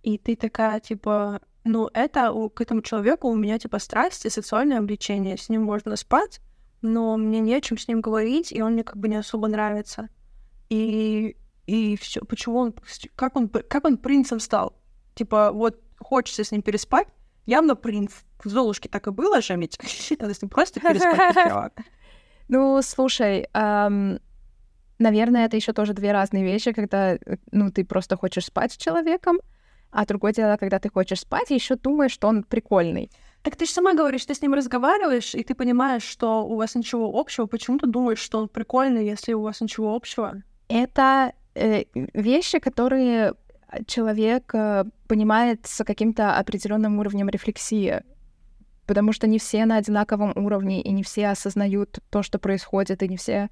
И 0.02 0.18
ты 0.18 0.34
такая, 0.34 0.80
типа, 0.80 1.40
ну, 1.64 1.88
это 1.94 2.32
у, 2.32 2.50
к 2.50 2.60
этому 2.60 2.82
человеку 2.82 3.28
у 3.28 3.36
меня, 3.36 3.58
типа, 3.58 3.78
страсть 3.78 4.26
и 4.26 4.30
сексуальное 4.30 4.78
обличение. 4.78 5.36
С 5.36 5.48
ним 5.48 5.62
можно 5.62 5.94
спать, 5.94 6.40
но 6.82 7.16
мне 7.16 7.40
не 7.40 7.54
о 7.54 7.60
чем 7.60 7.78
с 7.78 7.88
ним 7.88 8.00
говорить, 8.00 8.52
и 8.52 8.60
он 8.60 8.72
мне 8.74 8.84
как 8.84 8.96
бы 8.96 9.08
не 9.08 9.16
особо 9.16 9.48
нравится. 9.48 10.08
И, 10.68 11.36
и 11.66 11.96
все. 11.96 12.20
Почему 12.22 12.58
он... 12.58 12.74
Как 13.16 13.36
он, 13.36 13.48
как 13.48 13.84
он 13.84 13.96
принцем 13.96 14.40
стал? 14.40 14.74
Типа, 15.14 15.52
вот 15.52 15.80
хочется 15.98 16.44
с 16.44 16.50
ним 16.50 16.62
переспать, 16.62 17.08
явно 17.46 17.76
принц. 17.76 18.12
В 18.42 18.48
Золушке 18.48 18.88
так 18.88 19.06
и 19.06 19.10
было 19.10 19.40
же, 19.40 19.56
ведь 19.56 19.78
надо 20.20 20.34
с 20.34 20.42
ним 20.42 20.48
просто 20.48 20.80
переспать 20.80 21.72
Ну, 22.48 22.82
слушай, 22.82 23.48
наверное, 23.54 25.46
это 25.46 25.56
еще 25.56 25.72
тоже 25.72 25.94
две 25.94 26.12
разные 26.12 26.44
вещи, 26.44 26.72
когда, 26.72 27.16
ну, 27.50 27.70
ты 27.70 27.84
просто 27.84 28.16
хочешь 28.16 28.46
спать 28.46 28.72
с 28.72 28.76
человеком, 28.76 29.38
а 29.90 30.04
другое 30.06 30.32
дело, 30.32 30.56
когда 30.56 30.78
ты 30.78 30.90
хочешь 30.90 31.20
спать, 31.20 31.50
еще 31.50 31.76
думаешь, 31.76 32.12
что 32.12 32.28
он 32.28 32.42
прикольный. 32.42 33.10
Так 33.42 33.56
ты 33.56 33.66
же 33.66 33.72
сама 33.72 33.94
говоришь, 33.94 34.24
ты 34.24 34.34
с 34.34 34.42
ним 34.42 34.54
разговариваешь, 34.54 35.34
и 35.34 35.42
ты 35.42 35.54
понимаешь, 35.54 36.04
что 36.04 36.46
у 36.46 36.56
вас 36.56 36.76
ничего 36.76 37.10
общего. 37.12 37.46
Почему 37.46 37.78
ты 37.78 37.86
думаешь, 37.86 38.20
что 38.20 38.38
он 38.38 38.48
прикольный, 38.48 39.04
если 39.04 39.32
у 39.32 39.42
вас 39.42 39.60
ничего 39.60 39.94
общего? 39.94 40.42
Это 40.68 41.32
э, 41.54 41.84
вещи, 42.14 42.60
которые 42.60 43.34
человек 43.86 44.54
э, 44.54 44.84
понимает 45.08 45.66
с 45.66 45.84
каким-то 45.84 46.36
определенным 46.36 46.98
уровнем 46.98 47.28
рефлексии. 47.28 48.02
Потому 48.86 49.12
что 49.12 49.26
не 49.26 49.38
все 49.38 49.64
на 49.64 49.76
одинаковом 49.76 50.32
уровне, 50.36 50.80
и 50.80 50.92
не 50.92 51.02
все 51.02 51.28
осознают 51.28 51.98
то, 52.10 52.22
что 52.22 52.38
происходит, 52.38 53.02
и 53.02 53.08
не 53.08 53.16
все 53.16 53.48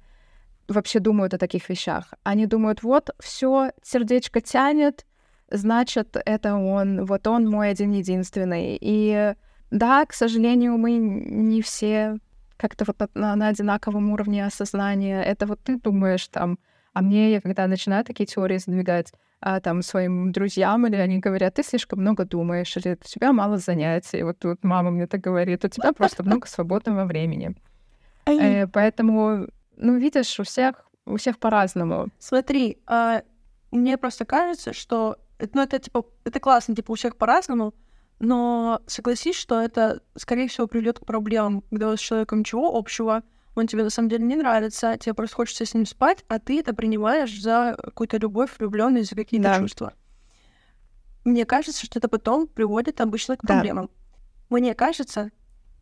вообще 0.67 0.99
думают 0.99 1.33
о 1.33 1.37
таких 1.37 1.67
вещах. 1.69 2.13
Они 2.23 2.45
думают, 2.45 2.83
вот, 2.83 3.09
все, 3.19 3.71
сердечко 3.83 4.41
тянет, 4.41 5.05
значит, 5.49 6.15
это 6.25 6.55
он, 6.55 7.05
вот 7.05 7.27
он 7.27 7.49
мой 7.49 7.69
один-единственный. 7.69 8.77
И 8.79 9.33
да, 9.71 10.05
к 10.05 10.13
сожалению, 10.13 10.77
мы 10.77 10.91
не 10.97 11.61
все 11.61 12.17
как-то 12.57 12.85
вот 12.85 13.15
на, 13.15 13.35
на 13.35 13.47
одинаковом 13.47 14.11
уровне 14.11 14.45
осознания. 14.45 15.23
Это 15.23 15.47
вот 15.47 15.59
ты 15.63 15.79
думаешь 15.79 16.27
там, 16.27 16.59
а 16.93 17.01
мне, 17.01 17.41
когда 17.41 17.67
начинаю 17.67 18.03
такие 18.03 18.27
теории 18.27 18.57
задвигать 18.57 19.13
а, 19.39 19.59
там 19.59 19.81
своим 19.81 20.31
друзьям, 20.31 20.85
или 20.85 20.95
они 20.97 21.19
говорят, 21.19 21.55
ты 21.55 21.63
слишком 21.63 22.01
много 22.01 22.25
думаешь, 22.25 22.77
или 22.77 22.93
у 22.93 23.07
тебя 23.07 23.33
мало 23.33 23.57
занятий. 23.57 24.21
Вот 24.23 24.37
тут 24.39 24.63
мама 24.63 24.91
мне 24.91 25.07
так 25.07 25.21
говорит, 25.21 25.65
у 25.65 25.69
тебя 25.69 25.93
просто 25.93 26.23
много 26.23 26.47
свободного 26.47 27.05
времени. 27.05 27.55
Э, 28.25 28.67
поэтому, 28.67 29.47
ну, 29.77 29.97
видишь, 29.97 30.39
у 30.39 30.43
всех, 30.43 30.85
у 31.05 31.15
всех 31.15 31.39
по-разному. 31.39 32.09
Смотри, 32.19 32.77
а, 32.85 33.23
мне 33.71 33.97
просто 33.97 34.25
кажется, 34.25 34.73
что 34.73 35.17
ну, 35.53 35.61
это 35.63 35.79
типа, 35.79 36.05
это 36.23 36.39
классно, 36.39 36.75
типа, 36.75 36.91
у 36.91 36.95
всех 36.95 37.17
по-разному, 37.17 37.73
но 38.21 38.81
согласись, 38.85 39.35
что 39.35 39.59
это, 39.59 40.03
скорее 40.15 40.47
всего, 40.47 40.67
приведет 40.67 40.99
к 40.99 41.05
проблемам, 41.05 41.63
когда 41.71 41.87
у 41.87 41.89
вас 41.89 41.99
с 41.99 42.03
человеком 42.03 42.39
ничего 42.39 42.77
общего, 42.77 43.23
он 43.55 43.65
тебе 43.65 43.83
на 43.83 43.89
самом 43.89 44.09
деле 44.09 44.23
не 44.23 44.35
нравится, 44.35 44.95
тебе 44.99 45.15
просто 45.15 45.35
хочется 45.35 45.65
с 45.65 45.73
ним 45.73 45.87
спать, 45.87 46.23
а 46.27 46.37
ты 46.37 46.59
это 46.59 46.75
принимаешь 46.75 47.41
за 47.41 47.75
какую-то 47.83 48.17
любовь, 48.17 48.51
влюбленность, 48.59 49.09
за 49.09 49.15
какие-то 49.15 49.49
да. 49.49 49.59
чувства. 49.59 49.93
Мне 51.25 51.45
кажется, 51.45 51.83
что 51.83 51.97
это 51.97 52.07
потом 52.07 52.45
приводит 52.45 53.01
обычно 53.01 53.37
к 53.37 53.41
проблемам. 53.41 53.87
Да. 53.87 54.57
Мне 54.57 54.75
кажется, 54.75 55.31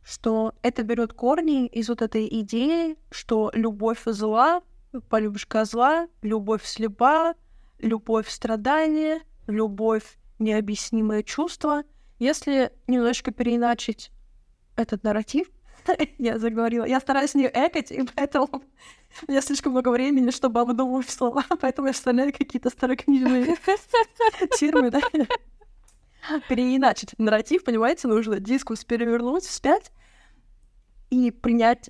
что 0.01 0.53
это 0.61 0.83
берет 0.83 1.11
корни 1.11 1.67
из 1.67 1.89
вот 1.89 2.01
этой 2.01 2.25
идеи, 2.39 2.95
что 3.11 3.51
любовь 3.53 4.03
зла, 4.05 4.61
полюбишь 5.09 5.45
козла, 5.45 6.07
любовь 6.21 6.63
слепа, 6.63 7.35
любовь 7.79 8.29
страдания, 8.29 9.23
любовь 9.45 10.17
необъяснимое 10.39 11.21
чувство— 11.21 11.83
если 12.19 12.71
немножко 12.87 13.31
переиначить 13.31 14.11
этот 14.75 15.03
нарратив, 15.03 15.47
я 16.17 16.37
заговорила, 16.37 16.85
я 16.85 16.99
стараюсь 16.99 17.33
не 17.33 17.47
экать, 17.47 17.91
и 17.91 18.03
поэтому 18.15 18.63
у 19.27 19.31
меня 19.31 19.41
слишком 19.41 19.71
много 19.71 19.89
времени, 19.89 20.29
чтобы 20.29 20.59
обдумывать 20.59 21.09
слова, 21.09 21.43
поэтому 21.61 21.87
я 21.87 21.93
вставляю 21.93 22.33
какие-то 22.33 22.69
старокнижные 22.69 23.57
термины? 24.59 25.01
Переиначить 26.47 27.17
нарратив, 27.17 27.63
понимаете, 27.63 28.07
нужно 28.07 28.39
дискус 28.39 28.83
перевернуть 28.83 29.45
вспять 29.45 29.91
и 31.09 31.31
принять 31.31 31.89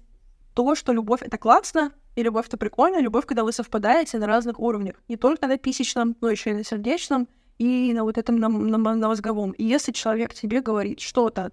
то, 0.54 0.76
что 0.76 0.94
любовь— 0.94 1.22
это 1.24 1.38
классно, 1.38 1.92
и 2.16 2.24
любовь— 2.24 2.48
это 2.48 2.58
прикольно, 2.58 3.02
любовь, 3.02 3.26
когда 3.26 3.44
вы 3.44 3.52
совпадаете 3.52 4.18
на 4.18 4.28
разных 4.28 4.60
уровнях. 4.60 4.96
Не 5.08 5.18
только 5.18 5.48
на 5.48 5.58
писечном, 5.58 6.16
но 6.22 6.30
еще 6.30 6.52
и 6.52 6.54
на 6.54 6.64
сердечном, 6.64 7.28
и 7.60 7.94
на 7.94 8.04
вот 8.04 8.18
этом 8.18 8.38
на, 8.38 8.50
на, 8.50 8.78
на 8.78 9.08
мозговом. 9.08 9.52
И 9.52 9.64
если 9.64 9.92
человек 9.92 10.34
тебе 10.34 10.62
говорит 10.62 11.00
что-то, 11.00 11.52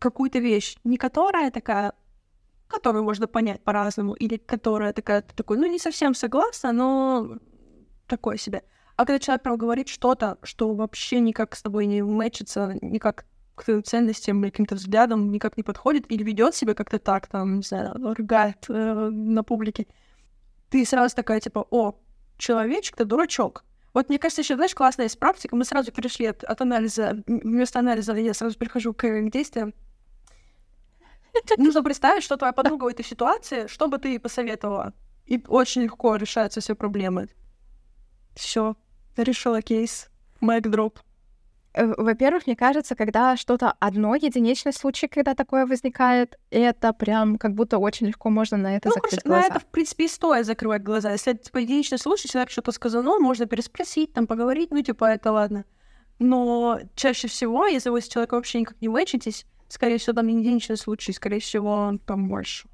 какую-то 0.00 0.40
вещь, 0.40 0.76
не 0.82 0.96
которая 0.96 1.50
такая 1.50 1.92
которую 2.66 3.04
можно 3.04 3.26
понять 3.26 3.62
по-разному, 3.62 4.14
или 4.14 4.36
которая 4.36 4.92
такая, 4.92 5.22
ты 5.22 5.34
такой, 5.34 5.58
ну, 5.58 5.66
не 5.66 5.78
совсем 5.78 6.14
согласна, 6.14 6.72
но 6.72 7.38
такое 8.06 8.36
себе. 8.36 8.62
А 8.96 9.04
когда 9.04 9.18
человек 9.18 9.42
прям 9.42 9.56
говорит 9.56 9.88
что-то, 9.88 10.38
что 10.42 10.74
вообще 10.74 11.20
никак 11.20 11.54
с 11.54 11.62
тобой 11.62 11.86
не 11.86 12.02
мэчится, 12.02 12.76
никак 12.80 13.26
к 13.54 13.64
твоим 13.64 13.84
ценностям 13.84 14.42
или 14.42 14.50
каким-то 14.50 14.74
взглядам 14.74 15.30
никак 15.30 15.56
не 15.56 15.62
подходит, 15.62 16.10
или 16.10 16.24
ведет 16.24 16.54
себя 16.54 16.74
как-то 16.74 16.98
так, 16.98 17.26
там, 17.28 17.56
не 17.56 17.62
знаю, 17.62 17.94
ругает 18.14 18.64
э, 18.68 18.72
на 18.72 19.44
публике, 19.44 19.86
ты 20.70 20.84
сразу 20.84 21.14
такая, 21.14 21.40
типа, 21.40 21.66
о, 21.70 21.94
человечек, 22.36 22.96
ты 22.96 23.04
дурачок. 23.04 23.64
Вот 23.94 24.08
мне 24.08 24.18
кажется, 24.18 24.42
еще, 24.42 24.56
знаешь, 24.56 24.74
классная 24.74 25.06
есть 25.06 25.18
практика. 25.18 25.54
Мы 25.54 25.64
сразу 25.64 25.92
перешли 25.92 26.26
от, 26.26 26.42
от 26.42 26.60
анализа, 26.60 27.22
вместо 27.26 27.78
анализа 27.78 28.12
я 28.14 28.34
сразу 28.34 28.58
перехожу 28.58 28.92
к, 28.92 29.02
к 29.02 29.30
действиям. 29.30 29.72
Нужно 31.56 31.82
представить, 31.82 32.24
что 32.24 32.36
твоя 32.36 32.52
подруга 32.52 32.84
в 32.84 32.88
этой 32.88 33.04
ситуации, 33.04 33.68
что 33.68 33.86
бы 33.86 33.98
ты 33.98 34.08
ей 34.08 34.18
посоветовала. 34.18 34.92
И 35.26 35.42
очень 35.46 35.82
легко 35.82 36.16
решаются 36.16 36.60
все 36.60 36.74
проблемы. 36.74 37.28
Все, 38.34 38.76
решила 39.16 39.62
кейс. 39.62 40.10
Майк 40.40 40.68
дроп. 40.68 40.98
Э, 41.74 41.92
во-первых, 41.96 42.46
мне 42.46 42.54
кажется, 42.54 42.94
когда 42.94 43.36
что-то 43.36 43.74
одно, 43.80 44.14
единичный 44.14 44.72
случай, 44.72 45.08
когда 45.08 45.34
такое 45.34 45.66
возникает, 45.66 46.38
это 46.50 46.92
прям 46.92 47.36
как 47.36 47.54
будто 47.54 47.78
очень 47.78 48.06
легко 48.06 48.30
можно 48.30 48.56
на 48.56 48.76
это 48.76 48.88
ну, 48.88 48.94
закрыть 48.94 49.24
глаза. 49.24 49.40
На 49.40 49.46
это, 49.46 49.60
в 49.60 49.66
принципе, 49.66 50.04
и 50.04 50.08
стоит 50.08 50.46
закрывать 50.46 50.84
глаза. 50.84 51.10
Если 51.10 51.32
это, 51.32 51.42
типа, 51.42 51.58
единичный 51.58 51.98
случай, 51.98 52.28
человек 52.28 52.50
что-то 52.50 52.70
сказал, 52.70 53.02
ну, 53.02 53.20
можно 53.20 53.46
переспросить, 53.46 54.12
там, 54.12 54.28
поговорить, 54.28 54.70
ну, 54.70 54.82
типа, 54.82 55.06
это 55.06 55.32
ладно. 55.32 55.64
Но 56.20 56.78
чаще 56.94 57.26
всего, 57.26 57.66
если 57.66 57.90
вы 57.90 58.00
с 58.00 58.08
человеком 58.08 58.38
вообще 58.38 58.60
никак 58.60 58.80
не 58.80 58.88
мэчитесь, 58.88 59.44
скорее 59.68 59.98
всего, 59.98 60.14
там 60.14 60.28
единичный 60.28 60.76
случай, 60.76 61.12
скорее 61.12 61.40
всего, 61.40 61.72
он 61.72 61.98
там 61.98 62.28
больше. 62.28 62.68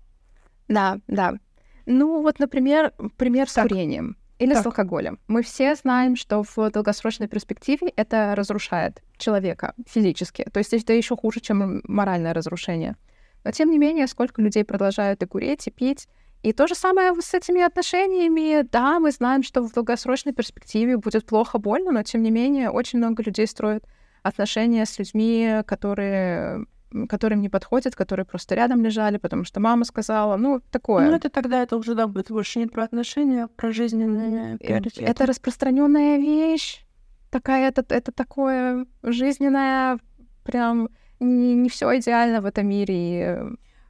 Да, 0.69 0.99
да. 1.07 1.39
Ну, 1.87 2.21
вот, 2.21 2.39
например, 2.39 2.93
пример 3.17 3.49
с 3.49 3.55
так. 3.55 3.69
курением 3.69 4.20
или 4.41 4.55
так. 4.55 4.63
с 4.63 4.67
алкоголем. 4.67 5.19
Мы 5.29 5.43
все 5.43 5.75
знаем, 5.75 6.17
что 6.17 6.43
в 6.43 6.71
долгосрочной 6.71 7.29
перспективе 7.29 7.93
это 7.95 8.35
разрушает 8.35 9.03
человека 9.19 9.75
физически. 9.87 10.45
То 10.51 10.59
есть 10.59 10.73
это 10.73 10.95
еще 10.95 11.15
хуже, 11.15 11.41
чем 11.41 11.83
моральное 11.85 12.33
разрушение. 12.33 12.97
Но 13.45 13.53
тем 13.53 13.71
не 13.71 13.79
менее, 13.79 14.07
сколько 14.07 14.41
людей 14.41 14.65
продолжают 14.65 15.23
и 15.23 15.27
курить, 15.27 15.67
и 15.67 15.71
пить. 15.71 16.09
И 16.43 16.55
то 16.55 16.67
же 16.67 16.75
самое 16.75 17.13
с 17.21 17.35
этими 17.35 17.61
отношениями. 17.61 18.63
Да, 18.63 18.99
мы 18.99 19.13
знаем, 19.13 19.43
что 19.43 19.63
в 19.63 19.73
долгосрочной 19.75 20.33
перспективе 20.33 20.97
будет 20.97 21.27
плохо, 21.27 21.59
больно, 21.59 21.93
но 21.93 22.03
тем 22.03 22.23
не 22.23 22.31
менее 22.31 22.71
очень 22.71 22.99
много 22.99 23.23
людей 23.23 23.47
строят 23.47 23.85
отношения 24.23 24.87
с 24.87 24.99
людьми, 24.99 25.61
которые 25.67 26.65
которым 27.09 27.41
не 27.41 27.49
подходят, 27.49 27.95
которые 27.95 28.27
просто 28.27 28.55
рядом 28.55 28.85
лежали, 28.85 29.17
потому 29.19 29.45
что 29.45 29.61
мама 29.61 29.85
сказала, 29.85 30.37
ну, 30.37 30.61
такое. 30.71 31.09
Ну, 31.09 31.17
это 31.17 31.31
тогда 31.31 31.63
это 31.63 31.77
уже, 31.77 31.95
да, 31.95 32.07
будет 32.07 32.31
больше 32.31 32.59
не 32.59 32.67
про 32.67 32.85
отношения, 32.85 33.45
а 33.45 33.49
про 33.49 33.73
жизненные 33.73 34.59
приоритеты. 34.59 35.05
Это 35.05 35.27
распространенная 35.27 36.19
вещь, 36.19 36.85
такая, 37.31 37.69
это, 37.69 37.85
это 37.89 38.13
такое 38.13 38.87
жизненное, 39.03 39.99
прям 40.45 40.89
не, 41.21 41.55
не 41.55 41.69
все 41.69 41.99
идеально 41.99 42.41
в 42.41 42.47
этом 42.47 42.67
мире. 42.67 42.95
И, 42.95 43.39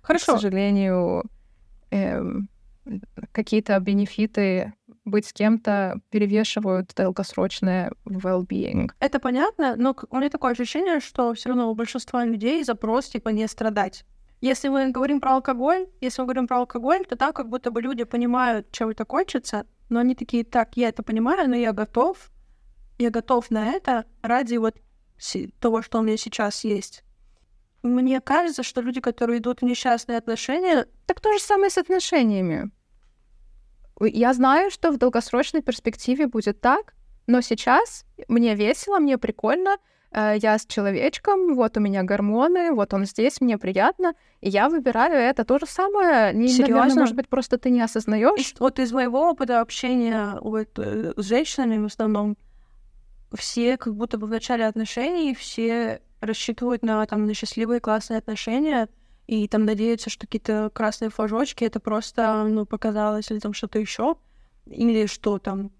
Хорошо. 0.02 0.32
К 0.32 0.40
сожалению, 0.40 1.24
э, 1.90 2.22
какие-то 3.32 3.78
бенефиты 3.80 4.72
быть 5.10 5.26
с 5.26 5.32
кем-то 5.32 6.00
перевешивают 6.10 6.92
долгосрочное 6.94 7.92
well-being. 8.04 8.90
Это 9.00 9.20
понятно, 9.20 9.76
но 9.76 9.94
у 10.10 10.16
меня 10.16 10.30
такое 10.30 10.52
ощущение, 10.52 11.00
что 11.00 11.34
все 11.34 11.50
равно 11.50 11.70
у 11.70 11.74
большинства 11.74 12.24
людей 12.24 12.64
запрос 12.64 13.08
типа 13.08 13.30
не 13.30 13.46
страдать. 13.48 14.04
Если 14.40 14.68
мы 14.68 14.90
говорим 14.90 15.20
про 15.20 15.34
алкоголь, 15.34 15.86
если 16.00 16.22
мы 16.22 16.26
говорим 16.26 16.46
про 16.46 16.58
алкоголь, 16.58 17.04
то 17.04 17.16
так 17.16 17.36
как 17.36 17.48
будто 17.48 17.70
бы 17.70 17.82
люди 17.82 18.04
понимают, 18.04 18.70
чем 18.72 18.88
это 18.88 19.04
кончится, 19.04 19.66
но 19.90 20.00
они 20.00 20.14
такие, 20.14 20.44
так, 20.44 20.76
я 20.76 20.88
это 20.88 21.02
понимаю, 21.02 21.48
но 21.50 21.56
я 21.56 21.72
готов, 21.72 22.30
я 22.98 23.10
готов 23.10 23.50
на 23.50 23.66
это 23.66 24.06
ради 24.22 24.56
вот 24.56 24.76
того, 25.58 25.82
что 25.82 25.98
у 25.98 26.02
меня 26.02 26.16
сейчас 26.16 26.64
есть. 26.64 27.04
Мне 27.82 28.20
кажется, 28.20 28.62
что 28.62 28.80
люди, 28.80 29.00
которые 29.00 29.38
идут 29.38 29.60
в 29.60 29.64
несчастные 29.64 30.18
отношения... 30.18 30.86
Так 31.06 31.20
то 31.20 31.32
же 31.32 31.40
самое 31.40 31.70
с 31.70 31.78
отношениями. 31.78 32.70
Я 34.00 34.32
знаю, 34.32 34.70
что 34.70 34.90
в 34.90 34.98
долгосрочной 34.98 35.62
перспективе 35.62 36.26
будет 36.26 36.60
так, 36.60 36.94
но 37.26 37.40
сейчас 37.40 38.04
мне 38.28 38.54
весело, 38.54 38.98
мне 38.98 39.18
прикольно, 39.18 39.76
э, 40.10 40.36
я 40.40 40.58
с 40.58 40.66
человечком, 40.66 41.54
вот 41.54 41.76
у 41.76 41.80
меня 41.80 42.02
гормоны, 42.02 42.72
вот 42.72 42.94
он 42.94 43.04
здесь, 43.04 43.40
мне 43.40 43.58
приятно, 43.58 44.14
и 44.40 44.48
я 44.48 44.68
выбираю 44.68 45.14
это. 45.14 45.44
То 45.44 45.58
же 45.58 45.66
самое, 45.66 46.32
не, 46.34 46.48
Серьезно? 46.48 46.76
наверное, 46.76 47.00
может 47.00 47.16
быть, 47.16 47.28
просто 47.28 47.58
ты 47.58 47.70
не 47.70 47.82
осознаешь. 47.82 48.54
Вот 48.58 48.78
из 48.78 48.92
моего 48.92 49.30
опыта 49.30 49.60
общения 49.60 50.38
вот, 50.40 50.78
э, 50.78 51.12
с 51.16 51.24
женщинами 51.24 51.82
в 51.82 51.86
основном, 51.86 52.36
все 53.32 53.76
как 53.76 53.94
будто 53.94 54.18
бы 54.18 54.26
в 54.26 54.30
начале 54.30 54.66
отношений, 54.66 55.34
все 55.34 56.00
рассчитывают 56.20 56.82
на, 56.82 57.04
там, 57.06 57.26
на 57.26 57.34
счастливые 57.34 57.80
классные 57.80 58.18
отношения, 58.18 58.88
и 59.30 59.46
там 59.46 59.64
надеются, 59.64 60.10
что 60.10 60.26
какие-то 60.26 60.70
красные 60.74 61.08
флажочки 61.08 61.62
это 61.62 61.78
просто, 61.78 62.42
ну, 62.48 62.66
показалось, 62.66 63.30
или 63.30 63.38
там 63.38 63.52
что-то 63.52 63.78
еще, 63.78 64.16
или 64.66 65.06
что 65.06 65.38
там. 65.38 65.70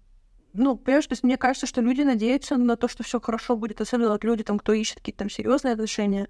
Ну, 0.53 0.77
понимаешь, 0.77 1.07
то 1.07 1.11
есть 1.11 1.23
мне 1.23 1.35
кажется, 1.35 1.67
что 1.67 1.81
люди 1.81 2.01
надеются 2.01 2.55
на 2.55 2.77
то, 2.77 2.87
что 2.87 3.03
все 3.03 3.19
хорошо 3.19 3.57
будет, 3.57 3.81
особенно 3.81 4.11
вот 4.11 4.23
люди, 4.23 4.43
там, 4.43 4.57
кто 4.57 4.71
ищет 4.71 4.99
какие-то 4.99 5.19
там 5.19 5.29
серьезные 5.29 5.73
отношения, 5.73 6.29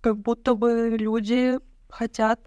как 0.00 0.18
будто 0.18 0.54
бы 0.54 0.96
люди 0.96 1.58
хотят 1.88 2.38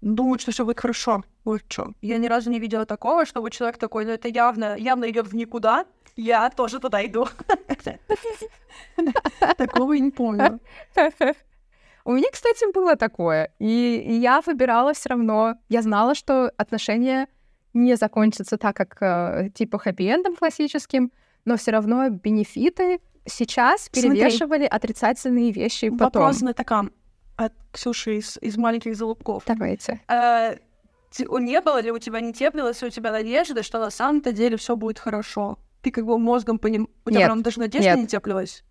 думают, 0.00 0.40
что 0.40 0.50
все 0.50 0.64
будет 0.64 0.80
хорошо. 0.80 1.22
Вот 1.44 1.62
что. 1.68 1.92
Я 2.02 2.18
ни 2.18 2.26
разу 2.26 2.50
не 2.50 2.58
видела 2.58 2.86
такого, 2.86 3.24
чтобы 3.24 3.52
человек 3.52 3.78
такой, 3.78 4.04
ну 4.04 4.10
это 4.10 4.26
явно, 4.26 4.76
явно 4.76 5.08
идет 5.08 5.28
в 5.28 5.36
никуда, 5.36 5.86
я 6.16 6.50
тоже 6.50 6.80
туда 6.80 7.06
иду. 7.06 7.28
Такого 9.56 9.92
я 9.92 10.00
не 10.00 10.10
помню. 10.10 10.58
У 12.08 12.12
меня, 12.12 12.28
кстати, 12.32 12.64
было 12.72 12.96
такое. 12.96 13.52
И, 13.58 14.18
я 14.22 14.40
выбирала 14.40 14.94
все 14.94 15.10
равно. 15.10 15.56
Я 15.68 15.82
знала, 15.82 16.14
что 16.14 16.50
отношения 16.56 17.28
не 17.74 17.96
закончатся 17.96 18.56
так, 18.56 18.74
как 18.74 18.96
э, 19.02 19.50
типа 19.50 19.76
хэппи-эндом 19.76 20.34
классическим, 20.34 21.12
но 21.44 21.58
все 21.58 21.70
равно 21.72 22.08
бенефиты 22.08 23.00
сейчас 23.26 23.90
перевешивали 23.90 24.60
Смотри. 24.60 24.68
отрицательные 24.68 25.52
вещи 25.52 25.90
потом. 25.90 26.22
Вопрос 26.22 26.40
на 26.40 26.54
таком 26.54 26.92
от 27.36 27.52
Ксюши 27.72 28.16
из, 28.16 28.38
из 28.40 28.56
маленьких 28.56 28.96
залупков. 28.96 29.42
Давайте. 29.44 30.00
А, 30.08 30.54
не 31.18 31.60
было 31.60 31.82
ли 31.82 31.90
у 31.90 31.98
тебя, 31.98 32.20
не 32.20 32.32
теплилась 32.32 32.82
у 32.82 32.88
тебя 32.88 33.12
надежда, 33.12 33.62
что 33.62 33.80
на 33.80 33.90
самом-то 33.90 34.32
деле 34.32 34.56
все 34.56 34.76
будет 34.76 34.98
хорошо? 34.98 35.58
Ты 35.82 35.90
как 35.90 36.06
бы 36.06 36.18
мозгом 36.18 36.58
поним... 36.58 36.88
У 37.04 37.10
тебя 37.10 37.26
прям 37.26 37.42
даже 37.42 37.58
надежда 37.58 37.90
нет. 37.90 37.98
не 37.98 38.06
теплилась? 38.06 38.64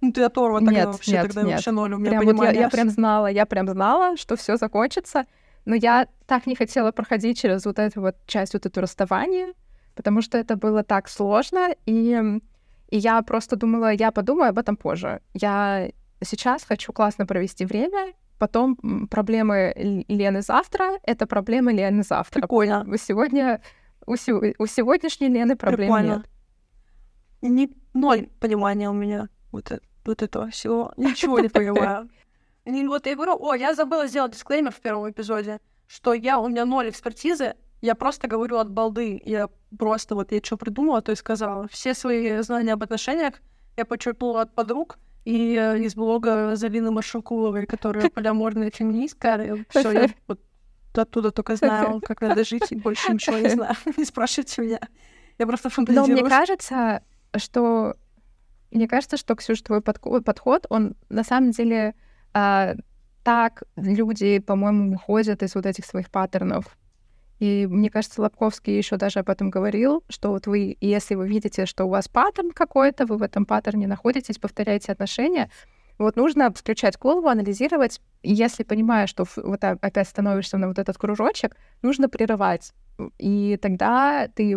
Ну, 0.00 0.12
ты 0.12 0.22
оторва 0.22 0.60
тогда 0.60 0.72
нет, 0.72 0.86
вообще, 0.86 1.12
нет, 1.12 1.22
тогда 1.26 1.42
нет. 1.42 1.52
вообще 1.52 1.70
ноль 1.72 1.92
у 1.92 1.98
меня 1.98 2.20
прям 2.20 2.36
вот 2.36 2.44
я, 2.44 2.50
я 2.52 2.68
прям 2.70 2.88
знала, 2.88 3.26
я 3.26 3.44
прям 3.44 3.68
знала, 3.68 4.16
что 4.16 4.36
все 4.36 4.56
закончится, 4.56 5.26
но 5.66 5.74
я 5.74 6.08
так 6.26 6.46
не 6.46 6.54
хотела 6.54 6.90
проходить 6.90 7.38
через 7.38 7.66
вот 7.66 7.78
эту 7.78 8.00
вот 8.00 8.16
часть, 8.26 8.54
вот 8.54 8.64
эту 8.64 8.80
расставание, 8.80 9.52
потому 9.94 10.22
что 10.22 10.38
это 10.38 10.56
было 10.56 10.82
так 10.82 11.08
сложно, 11.08 11.74
и, 11.84 12.40
и 12.88 12.96
я 12.96 13.20
просто 13.22 13.56
думала, 13.56 13.92
я 13.92 14.10
подумаю 14.10 14.50
об 14.50 14.58
этом 14.58 14.76
позже. 14.76 15.20
Я 15.34 15.90
сейчас 16.22 16.64
хочу 16.64 16.92
классно 16.92 17.26
провести 17.26 17.66
время, 17.66 18.14
потом 18.38 18.76
проблемы 19.10 20.04
Лены 20.08 20.40
завтра— 20.40 20.98
это 21.02 21.26
проблемы 21.26 21.72
Лены 21.72 22.02
завтра. 22.02 22.40
Прикольно. 22.40 22.86
Сегодня 22.96 23.60
у, 24.06 24.12
у 24.12 24.66
сегодняшней 24.66 25.28
Лены 25.28 25.56
проблем 25.56 25.88
Прикольно. 25.88 26.24
нет. 27.42 27.50
Не, 27.52 27.70
ноль 27.92 28.28
понимания 28.40 28.88
у 28.88 28.94
меня 28.94 29.28
вот 29.52 29.70
это 29.70 29.89
вот 30.04 30.22
этого 30.22 30.50
всего. 30.50 30.92
Ничего 30.96 31.40
не 31.40 31.48
понимаю. 31.48 32.08
И 32.64 32.86
вот 32.86 33.06
я 33.06 33.14
говорю, 33.14 33.36
о, 33.40 33.54
я 33.54 33.74
забыла 33.74 34.06
сделать 34.06 34.32
дисклеймер 34.32 34.72
в 34.72 34.80
первом 34.80 35.10
эпизоде, 35.10 35.60
что 35.86 36.14
я, 36.14 36.38
у 36.38 36.48
меня 36.48 36.64
ноль 36.64 36.90
экспертизы, 36.90 37.54
я 37.80 37.94
просто 37.94 38.28
говорю 38.28 38.58
от 38.58 38.70
балды. 38.70 39.20
Я 39.24 39.48
просто 39.78 40.14
вот, 40.14 40.32
я 40.32 40.40
что 40.42 40.56
придумала, 40.56 41.00
то 41.02 41.12
и 41.12 41.16
сказала. 41.16 41.66
Все 41.68 41.94
свои 41.94 42.40
знания 42.42 42.74
об 42.74 42.82
отношениях 42.82 43.34
я 43.76 43.84
почерпнула 43.84 44.42
от 44.42 44.54
подруг 44.54 44.98
и 45.24 45.56
э, 45.56 45.78
из 45.80 45.94
блога 45.94 46.56
Залины 46.56 46.90
Машукуловой, 46.90 47.66
которая 47.66 48.10
полиаморная 48.14 48.70
феминистка. 48.70 49.64
Все, 49.70 49.90
я 49.90 50.08
вот 50.26 50.40
оттуда 50.94 51.30
только 51.30 51.56
знаю, 51.56 52.00
как 52.04 52.20
надо 52.20 52.44
жить, 52.44 52.70
и 52.70 52.76
больше 52.76 53.12
ничего 53.12 53.38
не 53.38 53.48
знаю. 53.48 53.74
Не 53.96 54.04
спрашивайте 54.04 54.62
меня. 54.62 54.80
Я 55.38 55.46
просто 55.46 55.70
фантазирую. 55.70 56.08
Но 56.08 56.12
мне 56.12 56.28
кажется, 56.28 57.02
что 57.36 57.96
мне 58.70 58.88
кажется, 58.88 59.16
что, 59.16 59.34
Ксюша, 59.34 59.64
твой 59.64 59.80
подход, 59.80 60.66
он 60.68 60.94
на 61.08 61.24
самом 61.24 61.50
деле 61.50 61.94
а, 62.32 62.74
так 63.22 63.64
люди, 63.76 64.38
по-моему, 64.38 64.92
выходят 64.92 65.42
из 65.42 65.54
вот 65.54 65.66
этих 65.66 65.84
своих 65.84 66.10
паттернов. 66.10 66.76
И 67.38 67.66
мне 67.66 67.88
кажется, 67.90 68.20
Лобковский 68.20 68.76
еще 68.76 68.96
даже 68.96 69.20
об 69.20 69.30
этом 69.30 69.48
говорил, 69.48 70.04
что 70.10 70.30
вот 70.30 70.46
вы, 70.46 70.76
если 70.80 71.14
вы 71.14 71.26
видите, 71.26 71.64
что 71.64 71.86
у 71.86 71.88
вас 71.88 72.06
паттерн 72.06 72.50
какой-то, 72.50 73.06
вы 73.06 73.16
в 73.16 73.22
этом 73.22 73.46
паттерне 73.46 73.86
находитесь, 73.86 74.38
повторяете 74.38 74.92
отношения, 74.92 75.50
Вот 76.00 76.16
нужно 76.16 76.50
включать 76.50 76.98
голову, 76.98 77.28
анализировать. 77.28 78.00
Если 78.22 78.64
понимаешь, 78.64 79.10
что 79.10 79.26
вот 79.36 79.62
опять 79.62 80.08
становишься 80.08 80.56
на 80.56 80.68
вот 80.68 80.78
этот 80.78 80.96
кружочек, 80.96 81.56
нужно 81.82 82.08
прерывать. 82.08 82.72
И 83.18 83.58
тогда 83.60 84.26
ты 84.28 84.56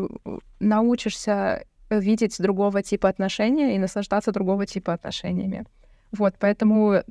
научишься 0.61 1.65
видеть 1.99 2.35
другого 2.39 2.81
типа 2.81 3.09
отношения 3.09 3.75
и 3.75 3.79
наслаждаться 3.79 4.31
другого 4.31 4.65
типа 4.65 4.93
отношениями. 4.93 5.65
Вот, 6.11 6.35
поэтому 6.39 7.03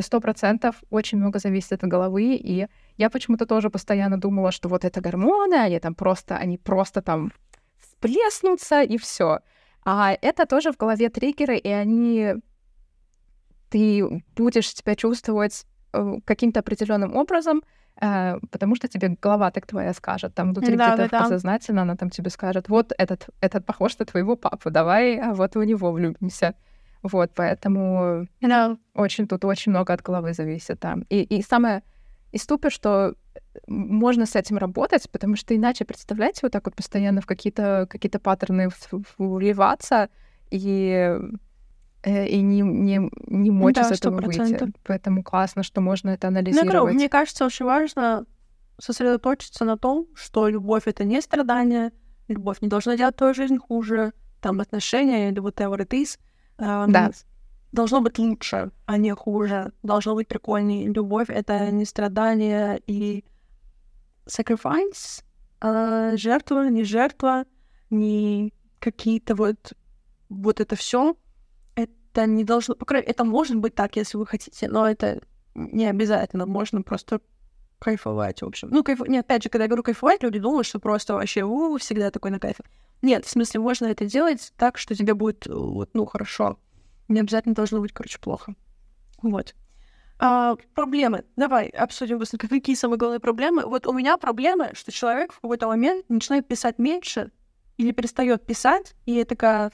сто 0.00 0.20
процентов 0.20 0.76
очень 0.90 1.18
много 1.18 1.38
зависит 1.38 1.72
от 1.72 1.82
головы, 1.82 2.34
и 2.34 2.68
я 2.96 3.10
почему-то 3.10 3.46
тоже 3.46 3.70
постоянно 3.70 4.20
думала, 4.20 4.52
что 4.52 4.68
вот 4.68 4.84
это 4.84 5.00
гормоны, 5.00 5.54
они 5.54 5.78
там 5.80 5.94
просто, 5.94 6.36
они 6.36 6.58
просто 6.58 7.02
там 7.02 7.32
всплеснутся, 7.78 8.82
и 8.82 8.98
все. 8.98 9.40
А 9.84 10.16
это 10.20 10.46
тоже 10.46 10.72
в 10.72 10.76
голове 10.76 11.08
триггеры, 11.08 11.56
и 11.56 11.68
они... 11.68 12.34
Ты 13.70 14.22
будешь 14.34 14.74
себя 14.74 14.94
чувствовать 14.96 15.66
э, 15.92 16.14
каким-то 16.24 16.60
определенным 16.60 17.14
образом, 17.16 17.62
потому 18.00 18.76
что 18.76 18.88
тебе 18.88 19.16
голова 19.20 19.50
так 19.50 19.66
твоя 19.66 19.92
скажет, 19.92 20.34
там 20.34 20.52
внутри 20.52 20.76
да, 20.76 20.94
где-то 20.94 21.10
да, 21.10 21.20
подсознательно 21.20 21.82
она 21.82 21.96
там 21.96 22.10
тебе 22.10 22.30
скажет, 22.30 22.68
вот 22.68 22.92
этот, 22.96 23.28
этот 23.40 23.66
похож 23.66 23.98
на 23.98 24.04
твоего 24.04 24.36
папу, 24.36 24.70
давай 24.70 25.18
а 25.18 25.34
вот 25.34 25.56
в 25.56 25.64
него 25.64 25.92
влюбимся. 25.92 26.54
Вот, 27.02 27.30
поэтому 27.34 28.26
no. 28.42 28.78
очень 28.94 29.28
тут 29.28 29.44
очень 29.44 29.70
много 29.70 29.92
от 29.92 30.02
головы 30.02 30.32
зависит 30.32 30.80
там. 30.80 31.02
И, 31.08 31.22
и 31.22 31.42
самое 31.42 31.82
и 32.32 32.38
ступер, 32.38 32.70
что 32.70 33.14
можно 33.66 34.26
с 34.26 34.36
этим 34.36 34.58
работать, 34.58 35.08
потому 35.10 35.36
что 35.36 35.56
иначе, 35.56 35.84
представляете, 35.84 36.40
вот 36.42 36.52
так 36.52 36.64
вот 36.66 36.74
постоянно 36.74 37.20
в 37.20 37.26
какие-то 37.26 37.86
какие 37.88 38.10
паттерны 38.10 38.68
вливаться 39.16 40.08
и 40.50 40.92
э, 40.92 41.20
и 42.04 42.40
не, 42.40 42.60
не, 42.60 43.10
не 43.26 43.50
мочь 43.50 43.74
да, 43.74 43.82
из 43.82 43.92
этого 43.92 44.20
100%. 44.20 44.22
выйти. 44.22 44.72
Поэтому 44.84 45.22
классно, 45.22 45.62
что 45.62 45.80
можно 45.80 46.10
это 46.10 46.30
ну, 46.30 46.38
анализировать. 46.38 46.92
Ну, 46.92 46.98
мне 46.98 47.08
кажется, 47.08 47.44
очень 47.44 47.66
важно 47.66 48.24
сосредоточиться 48.78 49.64
на 49.64 49.76
том, 49.76 50.06
что 50.14 50.48
любовь— 50.48 50.84
это 50.86 51.04
не 51.04 51.20
страдание, 51.20 51.92
любовь 52.28 52.60
не 52.60 52.68
должна 52.68 52.96
делать 52.96 53.16
твою 53.16 53.34
жизнь 53.34 53.58
хуже, 53.58 54.12
там 54.40 54.60
отношения 54.60 55.30
или 55.30 55.40
whatever 55.40 55.78
it 55.78 55.90
is. 55.90 56.18
Um, 56.58 56.90
да. 56.90 57.10
Должно 57.72 58.00
быть 58.00 58.18
лучше, 58.18 58.70
а 58.86 58.96
не 58.96 59.14
хуже. 59.14 59.72
Должно 59.82 60.14
быть 60.14 60.28
прикольнее. 60.28 60.88
Любовь— 60.88 61.26
это 61.28 61.70
не 61.70 61.84
страдание 61.84 62.80
и 62.86 63.24
sacrifice, 64.26 65.22
а 65.60 66.16
жертва, 66.16 66.68
не 66.68 66.84
жертва, 66.84 67.44
не 67.90 68.54
какие-то 68.78 69.34
вот 69.34 69.74
вот 70.28 70.60
это 70.60 70.76
все. 70.76 71.16
Это 72.18 72.26
не 72.26 72.42
должно... 72.42 72.74
По 72.74 72.84
крайней 72.84 73.06
это 73.06 73.24
может 73.24 73.56
быть 73.56 73.76
так, 73.76 73.94
если 73.94 74.18
вы 74.18 74.26
хотите, 74.26 74.68
но 74.68 74.88
это 74.88 75.20
не 75.54 75.86
обязательно. 75.86 76.46
Можно 76.46 76.82
просто 76.82 77.20
кайфовать, 77.78 78.42
в 78.42 78.46
общем. 78.46 78.70
Ну, 78.72 78.82
кайф... 78.82 79.00
Нет, 79.06 79.24
опять 79.24 79.44
же, 79.44 79.48
когда 79.48 79.64
я 79.64 79.68
говорю 79.68 79.84
кайфовать, 79.84 80.24
люди 80.24 80.40
думают, 80.40 80.66
что 80.66 80.80
просто 80.80 81.14
вообще 81.14 81.44
у, 81.44 81.78
всегда 81.78 82.10
такой 82.10 82.32
на 82.32 82.40
кайфе. 82.40 82.64
Нет, 83.02 83.24
в 83.24 83.30
смысле, 83.30 83.60
можно 83.60 83.86
это 83.86 84.04
делать 84.04 84.52
так, 84.56 84.78
что 84.78 84.96
тебе 84.96 85.14
будет, 85.14 85.46
вот, 85.46 85.90
ну, 85.94 86.06
хорошо. 86.06 86.58
Не 87.06 87.20
обязательно 87.20 87.54
должно 87.54 87.80
быть, 87.80 87.92
короче, 87.92 88.18
плохо. 88.18 88.56
Вот. 89.22 89.54
А, 90.18 90.56
проблемы. 90.74 91.24
Давай 91.36 91.68
обсудим 91.68 92.18
быстренько, 92.18 92.48
какие 92.48 92.74
самые 92.74 92.98
главные 92.98 93.20
проблемы. 93.20 93.64
Вот 93.64 93.86
у 93.86 93.92
меня 93.92 94.16
проблема, 94.16 94.74
что 94.74 94.90
человек 94.90 95.32
в 95.32 95.40
какой-то 95.40 95.68
момент 95.68 96.04
начинает 96.08 96.48
писать 96.48 96.80
меньше 96.80 97.30
или 97.76 97.92
перестает 97.92 98.44
писать, 98.44 98.96
и 99.06 99.12
я 99.12 99.24
такая, 99.24 99.70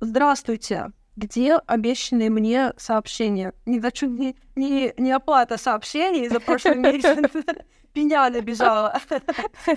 здравствуйте, 0.00 0.92
где 1.16 1.56
обещанные 1.56 2.30
мне 2.30 2.72
сообщения? 2.76 3.52
Не, 3.66 3.78
не, 3.78 4.36
не, 4.56 4.94
не 4.96 5.12
оплата 5.12 5.58
сообщений 5.58 6.28
за 6.28 6.40
прошлый 6.40 6.76
месяц. 6.76 7.18
Пеня 7.92 8.30
набежала. 8.30 8.98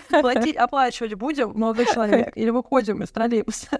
Платить, 0.09 0.55
оплачивать 0.55 1.15
будем, 1.15 1.51
молодой 1.53 1.85
человек? 1.85 2.31
Или 2.35 2.49
выходим 2.49 3.03
из 3.03 3.11
троллейбуса? 3.11 3.77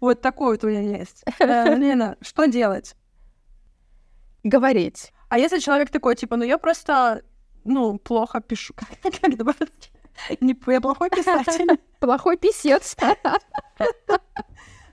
Вот 0.00 0.20
такой 0.20 0.52
вот 0.52 0.64
у 0.64 0.68
меня 0.68 0.98
есть. 0.98 1.22
Э, 1.38 1.76
Лена, 1.76 2.16
что 2.22 2.46
делать? 2.46 2.96
Говорить. 4.42 5.12
А 5.28 5.38
если 5.38 5.58
человек 5.58 5.90
такой, 5.90 6.16
типа, 6.16 6.36
ну 6.36 6.44
я 6.44 6.58
просто, 6.58 7.22
ну, 7.64 7.98
плохо 7.98 8.40
пишу. 8.40 8.74
Как 8.74 9.36
добавить? 9.36 9.92
Не, 10.40 10.56
я 10.66 10.80
плохой 10.80 11.10
писатель. 11.10 11.78
Плохой 12.00 12.36
писец. 12.36 12.96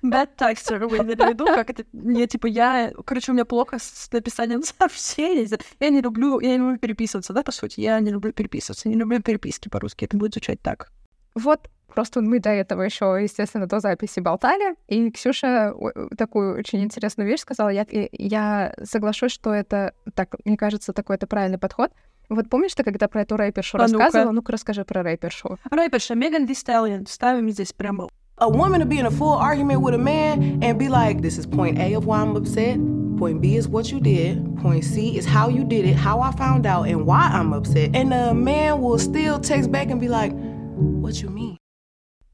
Bad 0.03 0.29
texter, 0.37 0.85
вы 0.85 0.97
имели 0.97 1.15
в 1.15 1.29
виду, 1.29 1.45
как 1.45 1.69
это, 1.69 1.85
не, 1.93 2.27
типа, 2.27 2.47
я, 2.47 2.91
короче, 3.05 3.31
у 3.31 3.35
меня 3.35 3.45
плохо 3.45 3.77
с 3.79 4.11
написанием 4.11 4.61
сообщений, 4.79 5.49
я 5.79 5.89
не 5.89 6.01
люблю, 6.01 6.39
я 6.39 6.51
не 6.51 6.57
люблю 6.57 6.77
переписываться, 6.77 7.33
да, 7.33 7.41
по 7.41 7.51
сути, 7.51 7.79
я 7.79 7.99
не 7.99 8.11
люблю 8.11 8.33
переписываться, 8.33 8.89
не 8.89 8.95
люблю 8.95 9.21
переписки 9.21 9.69
по-русски, 9.69 10.05
это 10.05 10.17
будет 10.17 10.33
звучать 10.33 10.61
так. 10.61 10.91
Вот, 11.35 11.69
просто 11.87 12.21
мы 12.21 12.39
до 12.39 12.49
этого 12.49 12.81
еще, 12.81 13.17
естественно, 13.21 13.65
до 13.65 13.79
записи 13.79 14.19
болтали, 14.19 14.75
и 14.87 15.09
Ксюша 15.09 15.73
такую 16.17 16.57
очень 16.59 16.83
интересную 16.83 17.29
вещь 17.29 17.41
сказала, 17.41 17.69
я, 17.69 17.85
я 17.89 18.75
соглашусь, 18.83 19.31
что 19.31 19.53
это, 19.53 19.93
так, 20.15 20.35
мне 20.43 20.57
кажется, 20.57 20.91
такой-то 20.91 21.27
правильный 21.27 21.57
подход, 21.57 21.91
вот 22.29 22.49
помнишь 22.49 22.73
ты, 22.73 22.83
когда 22.83 23.07
про 23.07 23.21
эту 23.21 23.37
рэпершу 23.37 23.77
а 23.77 23.81
рассказывала? 23.81 24.25
Ну-ка. 24.25 24.35
ну-ка 24.35 24.51
расскажи 24.53 24.85
про 24.85 25.03
рэпершу. 25.03 25.59
Рэперша 25.69 26.15
Меган 26.15 26.45
Ди 26.45 26.53
Сталлион. 26.53 27.05
Ставим 27.05 27.49
здесь 27.49 27.73
прямо 27.73 28.07
A 28.39 28.49
woman 28.49 28.79
to 28.79 28.85
be 28.87 28.97
in 28.97 29.05
a 29.05 29.11
full 29.11 29.33
argument 29.33 29.81
with 29.81 29.93
a 29.93 29.99
man 29.99 30.63
and 30.63 30.79
be 30.79 30.89
like, 30.89 31.21
this 31.21 31.37
is 31.37 31.45
point 31.45 31.77
A 31.77 31.93
of 31.93 32.07
why 32.07 32.19
I'm 32.19 32.35
upset. 32.35 32.77
Point 33.19 33.41
B 33.41 33.57
is 33.57 33.67
what 33.67 33.91
you 33.91 33.99
did. 33.99 34.57
Point 34.57 34.83
C 34.83 35.15
is 35.15 35.25
how 35.25 35.49
you 35.49 35.63
did 35.63 35.85
it, 35.85 35.95
how 35.95 36.19
I 36.19 36.31
found 36.31 36.65
out, 36.65 36.87
and 36.87 37.05
why 37.05 37.29
I'm 37.31 37.53
upset. 37.53 37.95
And 37.95 38.11
the 38.11 38.33
man 38.33 38.81
will 38.81 38.97
still 38.97 39.39
text 39.39 39.71
back 39.71 39.91
and 39.91 40.01
be 40.01 40.09
like, 40.09 40.33
what 40.33 41.21
you 41.21 41.29
mean? 41.29 41.57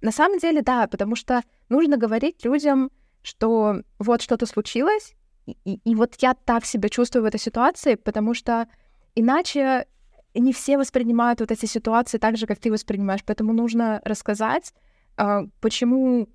На 0.02 0.14
самом 0.14 0.40
деле, 0.40 0.62
да, 0.62 0.88
потому 0.88 1.18
что 1.18 1.44
нужно 1.68 1.98
говорить 1.98 2.46
людям, 2.46 2.92
что 3.22 3.82
вот 4.00 4.22
что-то 4.22 4.46
случилось, 4.46 5.16
и, 5.46 5.58
и, 5.66 5.82
и 5.84 5.96
вот 5.96 6.16
я 6.20 6.34
так 6.34 6.64
себя 6.64 6.88
чувствую 6.88 7.24
в 7.24 7.26
этой 7.26 7.42
ситуации, 7.42 7.96
потому 7.96 8.34
что 8.34 8.70
иначе 9.16 9.86
не 10.34 10.54
все 10.54 10.78
воспринимают 10.78 11.42
вот 11.42 11.52
эти 11.52 11.66
ситуации 11.66 12.18
так 12.18 12.38
же, 12.38 12.48
как 12.48 12.58
ты 12.60 12.72
воспринимаешь. 12.72 13.26
Поэтому 13.26 13.52
нужно 13.52 14.00
рассказать, 14.06 14.74
почему 15.60 16.30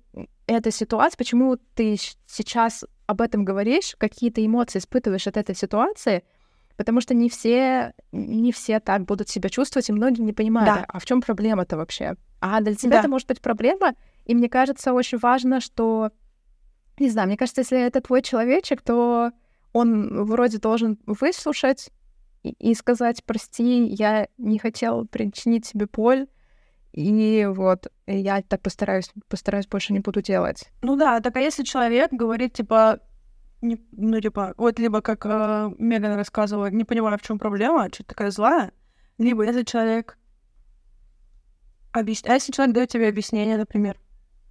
эта 0.47 0.71
ситуация, 0.71 1.17
почему 1.17 1.57
ты 1.75 1.97
сейчас 2.27 2.85
об 3.07 3.21
этом 3.21 3.45
говоришь, 3.45 3.95
какие 3.97 4.29
ты 4.29 4.45
эмоции 4.45 4.79
испытываешь 4.79 5.27
от 5.27 5.37
этой 5.37 5.55
ситуации, 5.55 6.23
потому 6.77 7.01
что 7.01 7.13
не 7.13 7.29
все, 7.29 7.93
не 8.11 8.51
все 8.51 8.79
так 8.79 9.05
будут 9.05 9.29
себя 9.29 9.49
чувствовать, 9.49 9.89
и 9.89 9.93
многие 9.93 10.21
не 10.21 10.33
понимают, 10.33 10.81
да. 10.81 10.85
а 10.87 10.99
в 10.99 11.05
чем 11.05 11.21
проблема-то 11.21 11.77
вообще? 11.77 12.15
А 12.41 12.61
для 12.61 12.75
тебя 12.75 12.91
да. 12.91 12.99
это 12.99 13.09
может 13.09 13.27
быть 13.27 13.41
проблема, 13.41 13.95
и 14.25 14.35
мне 14.35 14.49
кажется, 14.49 14.93
очень 14.93 15.17
важно, 15.17 15.61
что, 15.61 16.11
не 16.99 17.09
знаю, 17.09 17.27
мне 17.27 17.37
кажется, 17.37 17.61
если 17.61 17.81
это 17.81 18.01
твой 18.01 18.21
человечек, 18.21 18.81
то 18.81 19.31
он 19.73 20.25
вроде 20.25 20.57
должен 20.57 20.99
выслушать 21.05 21.89
и, 22.43 22.51
и 22.51 22.75
сказать, 22.75 23.23
прости, 23.23 23.85
я 23.85 24.27
не 24.37 24.59
хотел 24.59 25.05
причинить 25.05 25.69
тебе 25.69 25.87
боль, 25.91 26.27
и 26.95 27.45
вот 27.45 27.91
я 28.07 28.41
так 28.41 28.61
постараюсь, 28.61 29.11
постараюсь 29.27 29.67
больше 29.67 29.91
не 29.91 29.99
буду 29.99 30.21
делать. 30.21 30.71
Ну 30.81 30.95
да, 30.95 31.19
так 31.19 31.35
а 31.35 31.41
если 31.41 31.63
человек 31.63 32.13
говорит, 32.13 32.53
типа, 32.53 33.01
не, 33.61 33.85
ну, 33.91 34.21
типа, 34.21 34.53
вот 34.57 34.79
либо 34.79 35.01
как 35.01 35.25
э, 35.25 35.71
Меган 35.77 36.15
рассказывала, 36.15 36.71
не 36.71 36.85
понимаю, 36.85 37.17
в 37.17 37.21
чем 37.21 37.37
проблема, 37.37 37.89
что 37.91 38.05
такая 38.05 38.31
злая, 38.31 38.71
либо 39.17 39.43
если 39.43 39.63
человек 39.63 40.17
объясняет, 41.91 42.31
а 42.31 42.33
если 42.35 42.53
человек 42.53 42.75
дает 42.75 42.89
тебе 42.89 43.09
объяснение, 43.09 43.57
например, 43.57 43.99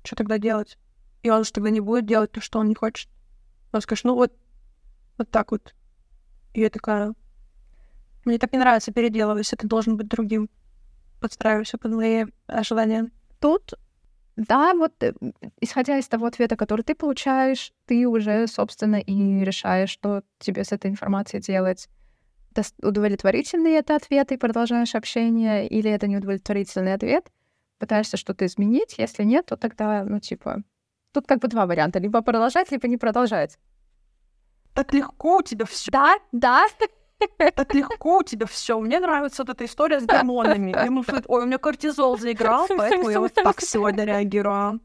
что 0.02 0.14
тогда 0.14 0.36
делать? 0.36 0.76
И 1.22 1.30
он 1.30 1.44
же 1.44 1.52
тогда 1.52 1.70
не 1.70 1.80
будет 1.80 2.04
делать 2.04 2.30
то, 2.30 2.42
что 2.42 2.58
он 2.58 2.68
не 2.68 2.74
хочет. 2.74 3.08
Он 3.72 3.80
скажет, 3.80 4.04
ну 4.04 4.16
вот, 4.16 4.34
вот 5.16 5.30
так 5.30 5.50
вот. 5.50 5.74
И 6.52 6.60
я 6.60 6.68
такая, 6.68 7.14
мне 8.26 8.36
так 8.36 8.52
не 8.52 8.58
нравится 8.58 8.92
переделывать, 8.92 9.50
это 9.50 9.66
должен 9.66 9.96
быть 9.96 10.08
другим 10.08 10.50
подстраиваешься 11.24 11.78
под 11.78 11.92
мои 11.92 12.26
ожидания. 12.46 13.10
Тут, 13.40 13.72
да, 14.36 14.74
вот 14.74 14.92
э, 15.02 15.14
исходя 15.58 15.96
из 15.96 16.06
того 16.06 16.26
ответа, 16.26 16.54
который 16.54 16.82
ты 16.82 16.94
получаешь, 16.94 17.72
ты 17.86 18.06
уже, 18.06 18.46
собственно, 18.46 18.96
и 18.96 19.42
решаешь, 19.42 19.88
что 19.88 20.22
тебе 20.38 20.64
с 20.64 20.72
этой 20.72 20.90
информацией 20.90 21.40
делать. 21.40 21.88
Удовлетворительный 22.82 23.72
это 23.72 23.96
ответ, 23.96 24.32
и 24.32 24.36
продолжаешь 24.36 24.94
общение, 24.94 25.66
или 25.66 25.90
это 25.90 26.08
неудовлетворительный 26.08 26.92
ответ, 26.92 27.32
пытаешься 27.78 28.18
что-то 28.18 28.44
изменить. 28.44 28.96
Если 28.98 29.24
нет, 29.24 29.46
то 29.46 29.56
тогда, 29.56 30.04
ну, 30.04 30.20
типа, 30.20 30.62
тут 31.12 31.26
как 31.26 31.38
бы 31.40 31.48
два 31.48 31.64
варианта. 31.64 32.00
Либо 32.00 32.20
продолжать, 32.20 32.70
либо 32.70 32.86
не 32.86 32.98
продолжать. 32.98 33.58
Так 34.74 34.92
легко 34.92 35.38
у 35.38 35.42
тебя 35.42 35.64
все. 35.64 35.90
Да, 35.90 36.16
да. 36.32 36.66
Так 37.54 37.74
легко 37.74 38.18
у 38.18 38.22
тебя 38.22 38.46
все. 38.46 38.78
Мне 38.78 39.00
нравится 39.00 39.42
вот 39.42 39.50
эта 39.50 39.64
история 39.64 40.00
с 40.00 40.04
гормонами. 40.04 40.70
Я 40.70 40.84
ему 40.84 41.04
ой, 41.26 41.42
у 41.42 41.46
меня 41.46 41.58
кортизол 41.58 42.18
заиграл, 42.18 42.66
поэтому 42.68 43.10
я 43.10 43.20
вот 43.20 43.34
так 43.34 43.60
сегодня 43.60 44.04
реагирую. 44.04 44.80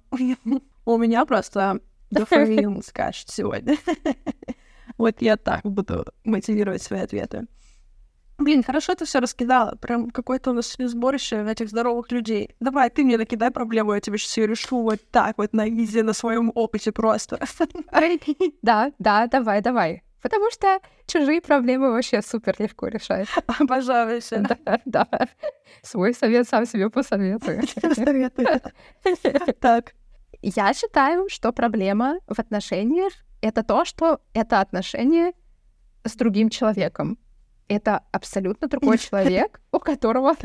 У 0.85 0.97
меня 0.97 1.25
просто 1.25 1.79
дофамин 2.11 2.81
скачет 2.83 3.29
сегодня. 3.29 3.77
Вот 4.97 5.21
я 5.21 5.37
так 5.37 5.61
буду 5.63 6.05
мотивировать 6.25 6.81
свои 6.81 6.99
ответы. 7.01 7.47
Блин, 8.37 8.63
хорошо 8.63 8.95
ты 8.95 9.05
все 9.05 9.19
раскидала. 9.19 9.75
Прям 9.75 10.09
какое-то 10.11 10.51
у 10.51 10.53
нас 10.53 10.75
сборище 10.77 11.45
этих 11.45 11.69
здоровых 11.69 12.11
людей. 12.11 12.55
Давай, 12.61 12.89
ты 12.89 13.03
мне 13.03 13.17
накидай 13.17 13.51
проблему, 13.51 13.93
я 13.93 13.99
тебе 13.99 14.17
сейчас 14.17 14.37
ее 14.37 14.47
решу 14.47 14.81
вот 14.81 14.99
так 15.11 15.37
вот 15.37 15.53
на 15.53 15.67
изи, 15.69 16.01
на 16.01 16.13
своем 16.13 16.51
опыте 16.55 16.91
просто. 16.91 17.37
Да, 18.61 18.91
да, 18.97 19.27
давай, 19.27 19.61
давай. 19.61 20.03
Потому 20.21 20.51
что 20.51 20.79
чужие 21.05 21.41
проблемы 21.41 21.91
вообще 21.91 22.21
супер 22.21 22.55
легко 22.59 22.87
решать. 22.87 23.27
Обожаю. 23.59 24.21
Да, 24.65 24.79
да. 24.85 25.07
Свой 25.81 26.13
совет 26.13 26.47
сам 26.47 26.65
себе 26.65 26.89
посоветую. 26.89 27.61
Так. 29.59 29.93
Я 30.41 30.73
считаю, 30.73 31.27
что 31.29 31.51
проблема 31.51 32.19
в 32.27 32.39
отношениях— 32.39 33.13
это 33.41 33.63
то, 33.63 33.83
что 33.85 34.21
это 34.33 34.61
отношения 34.61 35.33
с 36.05 36.15
другим 36.15 36.49
человеком 36.49 37.17
это 37.69 38.03
абсолютно 38.11 38.67
другой 38.67 38.97
человек, 38.97 39.61
у 39.71 39.79
которого 39.79 40.35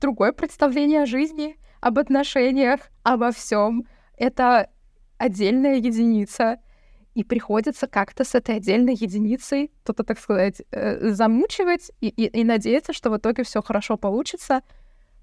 другое 0.00 0.32
представление 0.32 1.02
о 1.02 1.06
жизни, 1.06 1.58
об 1.80 1.98
отношениях, 1.98 2.80
обо 3.02 3.32
всем. 3.32 3.84
Это 4.16 4.70
отдельная 5.18 5.76
единица. 5.76 6.60
И 7.16 7.24
приходится 7.24 7.86
как-то 7.86 8.24
с 8.24 8.34
этой 8.34 8.56
отдельной 8.56 8.94
единицей 8.94 9.70
кто-то, 9.82 10.04
так 10.04 10.18
сказать, 10.18 10.62
э, 10.70 11.10
замучивать 11.10 11.90
и, 12.00 12.08
и, 12.08 12.40
и 12.40 12.44
надеяться, 12.44 12.92
что 12.92 13.10
в 13.10 13.16
итоге 13.16 13.42
все 13.42 13.62
хорошо 13.62 13.96
получится, 13.96 14.60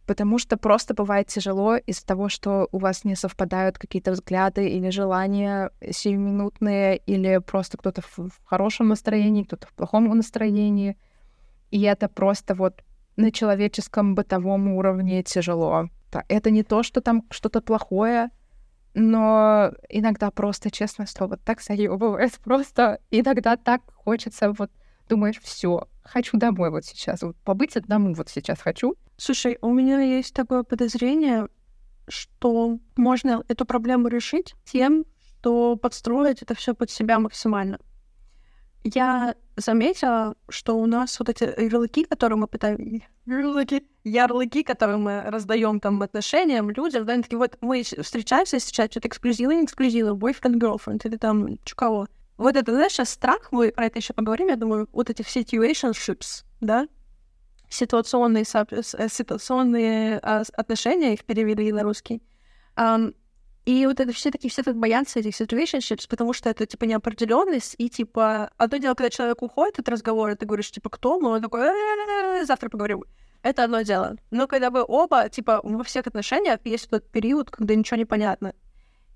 потому 0.08 0.40
что 0.40 0.58
просто 0.58 0.94
бывает 0.94 1.28
тяжело 1.28 1.76
из-за 1.76 2.06
того, 2.06 2.30
что 2.30 2.68
у 2.72 2.80
вас 2.80 3.04
не 3.04 3.16
совпадают 3.16 3.78
какие-то 3.78 4.12
взгляды 4.12 4.68
или 4.70 4.90
желания 4.90 5.70
сиюминутные, 5.88 6.98
или 6.98 7.38
просто 7.38 7.78
кто-то 7.78 8.02
в, 8.02 8.18
в 8.18 8.46
хорошем 8.46 8.88
настроении, 8.88 9.44
кто-то 9.44 9.68
в 9.68 9.74
плохом 9.74 10.06
настроении— 10.06 10.98
и 11.74 11.82
это 11.82 12.08
просто 12.08 12.54
вот 12.54 12.84
на 13.16 13.32
человеческом 13.32 14.14
бытовом 14.14 14.68
уровне 14.68 15.24
тяжело. 15.24 15.90
Это 16.28 16.52
не 16.52 16.62
то, 16.62 16.84
что 16.84 17.02
там 17.02 17.24
что-то 17.32 17.62
плохое, 17.62 18.30
но 18.94 19.72
иногда 19.90 20.32
просто, 20.32 20.72
честно 20.72 21.06
слово, 21.08 21.38
так 21.38 21.62
заебывает. 21.62 22.34
Просто 22.40 23.00
иногда 23.12 23.58
так 23.58 23.82
хочется, 23.94 24.52
вот 24.52 24.72
думаешь, 25.10 25.40
все, 25.42 25.88
хочу 26.04 26.38
домой 26.38 26.70
вот 26.70 26.86
сейчас. 26.86 27.22
Вот 27.22 27.36
побыть 27.44 27.76
одному 27.76 28.14
вот 28.14 28.30
сейчас 28.30 28.60
хочу. 28.60 28.96
Слушай, 29.18 29.58
у 29.62 29.72
меня 29.72 30.00
есть 30.00 30.34
такое 30.34 30.64
подозрение, 30.64 31.48
что 32.08 32.80
можно 32.96 33.44
эту 33.48 33.66
проблему 33.66 34.08
решить 34.08 34.56
тем, 34.66 35.06
что 35.40 35.76
подстроить 35.76 36.42
это 36.42 36.56
все 36.56 36.74
под 36.74 36.90
себя 36.90 37.20
максимально 37.20 37.80
я 38.84 39.36
заметила, 39.56 40.36
что 40.50 40.78
у 40.78 40.86
нас 40.86 41.17
вот 41.19 41.30
эти 41.30 41.43
ярлыки, 41.43 42.04
которые 42.06 42.38
мы 42.38 42.48
пытаемся... 42.48 43.06
Ярлыки? 43.26 44.63
Которые 44.63 44.98
мы 44.98 45.22
раздаем 45.22 45.80
там 45.80 46.02
отношениям, 46.02 46.69
людям, 46.69 47.06
да, 47.06 47.13
они 47.13 47.24
такие, 47.24 47.38
вот 47.38 47.58
мы 47.62 47.84
встречаемся 47.84 48.60
сейчас, 48.60 48.91
что-то 48.91 49.08
эксклюзивно, 49.08 49.63
эксклюзивно, 49.63 50.12
boyfriend, 50.12 50.60
girlfriend, 50.60 51.02
или 51.08 51.17
там 51.17 51.58
кого. 51.76 52.08
Вот 52.38 52.56
это, 52.56 52.74
знаешь, 52.74 52.93
сейчас 52.93 53.10
страх, 53.10 53.52
мы 53.52 53.72
про 53.72 53.86
это 53.86 54.00
еще 54.00 54.13
поговорим, 54.13 54.48
я 54.48 54.56
думаю, 54.56 54.89
вот 54.91 55.10
эти 55.10 55.22
situationships, 55.22 56.43
да, 56.62 56.88
ситуационные, 57.69 58.43
э, 58.43 59.08
ситуационные 59.10 60.19
а, 60.19 60.43
отношения, 60.54 61.13
их 61.13 61.24
перевели 61.26 61.72
на 61.72 61.84
русский, 61.84 62.22
и 63.65 63.86
вот 63.86 63.99
это 63.99 64.12
все 64.12 64.30
такие 64.30 64.49
все 64.52 64.62
так 64.62 64.76
боятся 64.76 65.19
этих 65.19 65.39
situationships, 65.39 66.08
потому 66.10 66.34
что 66.34 66.49
это, 66.49 66.65
типа, 66.65 66.84
неопределенность, 66.84 67.76
и, 67.78 67.89
типа, 67.89 68.52
одно 68.58 68.78
дело, 68.78 68.93
когда 68.93 69.10
человек 69.10 69.41
уходит 69.41 69.80
от 69.80 69.88
разговора, 69.88 70.36
ты 70.36 70.45
говоришь, 70.45 70.71
типа, 70.71 70.89
кто 70.89 71.19
мы? 71.19 71.30
Он 71.30 71.41
такой, 71.41 71.69
завтра 72.45 72.69
поговорим. 72.69 73.04
Это 73.41 73.63
одно 73.63 73.82
дело. 73.82 74.17
Но 74.32 74.47
когда 74.47 74.69
вы 74.69 74.84
оба, 74.86 75.30
типа, 75.30 75.62
во 75.63 75.84
всех 75.84 76.08
отношениях 76.08 76.60
есть 76.65 76.89
тот 76.89 77.10
период, 77.10 77.52
когда 77.52 77.76
ничего 77.76 77.97
не 77.97 78.06
понятно. 78.06 78.54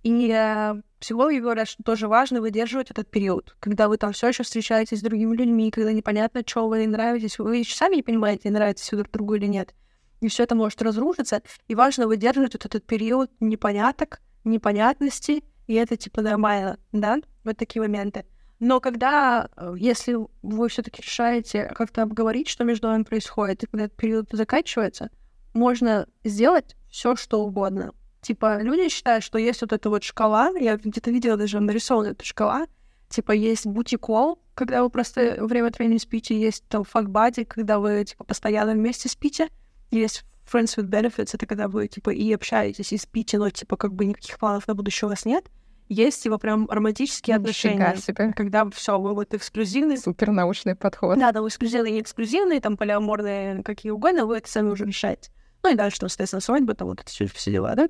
И 0.04 0.30
э, 0.32 0.76
психологи 1.00 1.40
говорят, 1.40 1.68
что 1.68 1.84
тоже 1.84 2.08
важно 2.08 2.40
выдерживать 2.40 2.92
этот 2.92 3.10
период, 3.10 3.56
когда 3.60 3.90
вы 3.90 3.98
там 3.98 4.14
все 4.14 4.30
еще 4.30 4.44
встречаетесь 4.44 5.00
с 5.00 5.02
другими 5.02 5.36
людьми, 5.36 5.72
когда 5.72 5.92
непонятно, 5.92 6.44
что 6.46 6.68
вы 6.68 6.88
нравитесь, 6.88 7.40
вы 7.40 7.58
еще 7.58 7.76
сами 7.76 7.96
не 7.96 8.04
понимаете, 8.04 8.50
нравитесь 8.50 8.90
друг 8.92 9.12
другу 9.12 9.36
или 9.36 9.48
нет. 9.48 9.74
И 10.22 10.30
все 10.30 10.44
это 10.44 10.56
может 10.56 10.82
разрушиться. 10.82 11.42
И 11.68 11.76
важно 11.76 12.08
выдерживать 12.08 12.54
вот 12.54 12.66
этот 12.66 12.86
период 12.86 13.32
непоняток, 13.40 14.22
непонятности, 14.52 15.44
и 15.68 15.74
это 15.74 15.98
типа 15.98 16.22
нормально, 16.22 16.80
да, 16.92 17.18
вот 17.44 17.58
такие 17.58 17.82
моменты. 17.82 18.26
Но 18.60 18.80
когда, 18.80 19.50
э, 19.56 19.76
если 19.78 20.18
вы 20.42 20.70
все-таки 20.70 21.02
решаете 21.02 21.72
как-то 21.76 22.02
обговорить, 22.02 22.48
что 22.48 22.64
между 22.64 22.88
вами 22.88 23.04
происходит, 23.04 23.64
и 23.64 23.68
когда 23.68 23.86
этот 23.86 23.98
период 23.98 24.30
заканчивается, 24.32 25.12
можно 25.54 26.08
сделать 26.24 26.76
все, 26.90 27.16
что 27.16 27.44
угодно. 27.44 27.94
Типа, 28.22 28.62
люди 28.62 28.90
считают, 28.90 29.24
что 29.24 29.38
есть 29.38 29.62
вот 29.62 29.74
эта 29.74 29.90
вот 29.90 30.04
шкала, 30.04 30.50
я 30.60 30.78
где-то 30.78 31.12
видела 31.12 31.38
даже 31.38 31.60
нарисована 31.60 32.08
эта 32.08 32.26
шкала, 32.26 32.66
типа, 33.10 33.32
есть 33.32 33.68
бутикол, 33.68 34.40
когда 34.56 34.82
вы 34.82 34.90
просто 34.90 35.38
время 35.40 35.68
от 35.68 35.78
времени 35.78 35.98
спите, 35.98 36.40
есть 36.40 36.64
там 36.68 36.84
факбади, 36.84 37.44
когда 37.44 37.78
вы, 37.78 38.04
типа, 38.06 38.24
постоянно 38.24 38.74
вместе 38.74 39.08
спите, 39.08 39.50
есть 39.92 40.24
friends 40.52 40.78
with 40.78 40.90
benefits— 40.90 41.32
это 41.34 41.46
когда 41.46 41.68
вы, 41.68 41.88
типа, 41.88 42.12
и 42.12 42.34
общаетесь, 42.34 42.94
и 42.94 42.98
спите, 42.98 43.38
но, 43.38 43.50
типа, 43.50 43.78
как 43.78 43.94
бы 43.94 44.06
никаких 44.06 44.40
планов 44.40 44.68
на 44.68 44.76
будущее 44.76 45.08
у 45.08 45.10
вас 45.10 45.26
нет. 45.26 45.46
Есть, 45.90 46.24
типа, 46.24 46.38
прям 46.38 46.68
романтические 46.70 47.38
отношения. 47.38 47.96
Себе. 47.96 48.34
Когда 48.34 48.70
все, 48.72 49.00
вы 49.00 49.14
вот 49.14 49.34
эксклюзивный. 49.34 49.98
Супер 49.98 50.32
научный 50.32 50.76
подход. 50.76 51.18
Да, 51.18 51.32
да, 51.32 51.42
вы 51.42 51.48
эксклюзивные 51.48 51.98
и 51.98 52.02
эксклюзивные, 52.02 52.60
там, 52.60 52.76
полиаморные, 52.76 53.64
какие 53.64 53.92
угодно, 53.92 54.26
вы 54.26 54.38
это 54.38 54.50
сами 54.50 54.70
уже 54.70 54.86
решаете. 54.86 55.32
Ну 55.64 55.72
и 55.72 55.76
дальше, 55.76 56.00
там, 56.00 56.10
соответственно, 56.10 56.42
свадьба, 56.42 56.74
там, 56.74 56.90
вот 56.90 57.02
эти 57.02 57.26
все 57.26 57.52
дела, 57.52 57.74
да? 57.76 57.88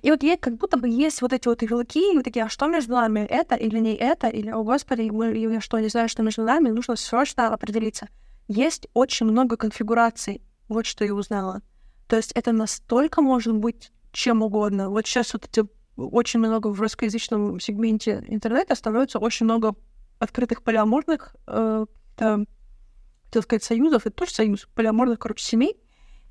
И 0.00 0.10
вот 0.10 0.22
есть, 0.22 0.40
как 0.40 0.56
будто 0.56 0.76
бы 0.76 0.86
есть 0.88 1.22
вот 1.22 1.32
эти 1.32 1.48
вот 1.48 1.62
ярлыки, 1.62 2.12
и 2.12 2.16
вы 2.16 2.22
такие, 2.22 2.44
а 2.44 2.50
что 2.50 2.66
между 2.66 2.92
нами, 2.92 3.20
это 3.20 3.54
или 3.54 3.78
не 3.78 3.94
это, 3.94 4.28
или, 4.28 4.50
о 4.50 4.62
господи, 4.62 5.08
мы, 5.10 5.34
я 5.34 5.60
что, 5.62 5.78
не 5.78 5.88
знаю, 5.88 6.10
что 6.10 6.22
между 6.22 6.42
нами, 6.42 6.68
нужно 6.68 6.96
срочно 6.96 7.48
определиться. 7.48 8.08
Есть 8.46 8.86
очень 8.92 9.24
много 9.24 9.56
конфигураций, 9.56 10.42
вот 10.68 10.84
что 10.84 11.06
я 11.06 11.14
узнала. 11.14 11.62
То 12.06 12.16
есть 12.16 12.32
это 12.32 12.52
настолько 12.52 13.22
может 13.22 13.54
быть 13.54 13.90
чем 14.12 14.42
угодно. 14.42 14.90
Вот 14.90 15.06
сейчас 15.06 15.32
вот 15.32 15.46
эти 15.46 15.66
очень 15.96 16.40
много 16.40 16.68
в 16.68 16.80
русскоязычном 16.80 17.60
сегменте 17.60 18.24
интернета 18.28 18.74
становится 18.74 19.18
очень 19.18 19.44
много 19.44 19.74
открытых 20.18 20.62
полиаморных, 20.62 21.34
э, 21.46 21.86
там, 22.16 22.46
хотел 23.26 23.42
сказать, 23.42 23.64
союзов, 23.64 24.06
это 24.06 24.14
тоже 24.14 24.32
союз, 24.32 24.68
полиаморных, 24.74 25.18
короче, 25.18 25.44
семей. 25.44 25.76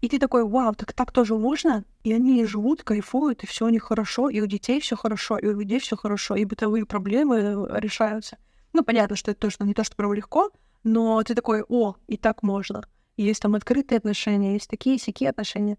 И 0.01 0.09
ты 0.09 0.19
такой, 0.19 0.43
вау, 0.43 0.73
так 0.73 0.91
так 0.91 1.11
тоже 1.13 1.35
можно? 1.35 1.85
И 2.03 2.11
они 2.11 2.45
живут, 2.45 2.83
кайфуют, 2.83 3.43
и 3.43 3.47
все 3.47 3.65
у 3.65 3.69
них 3.69 3.83
хорошо, 3.83 4.29
и 4.29 4.41
у 4.41 4.45
детей 4.45 4.81
все 4.81 4.97
хорошо, 4.97 5.37
и 5.37 5.47
у 5.47 5.59
людей 5.59 5.79
все 5.79 5.95
хорошо, 5.95 6.35
и 6.35 6.43
бытовые 6.43 6.85
проблемы 6.85 7.37
э, 7.37 7.79
решаются. 7.79 8.37
Ну, 8.73 8.83
понятно, 8.83 9.15
что 9.15 9.31
это 9.31 9.39
точно 9.39 9.63
не 9.63 9.73
то, 9.73 9.83
что 9.83 9.95
прям 9.95 10.13
легко, 10.13 10.51
но 10.83 11.23
ты 11.23 11.35
такой, 11.35 11.63
о, 11.67 11.95
и 12.07 12.17
так 12.17 12.43
можно 12.43 12.83
есть 13.17 13.41
там 13.41 13.55
открытые 13.55 13.97
отношения, 13.97 14.53
есть 14.53 14.69
такие 14.69 14.97
сякие 14.97 15.29
отношения. 15.29 15.77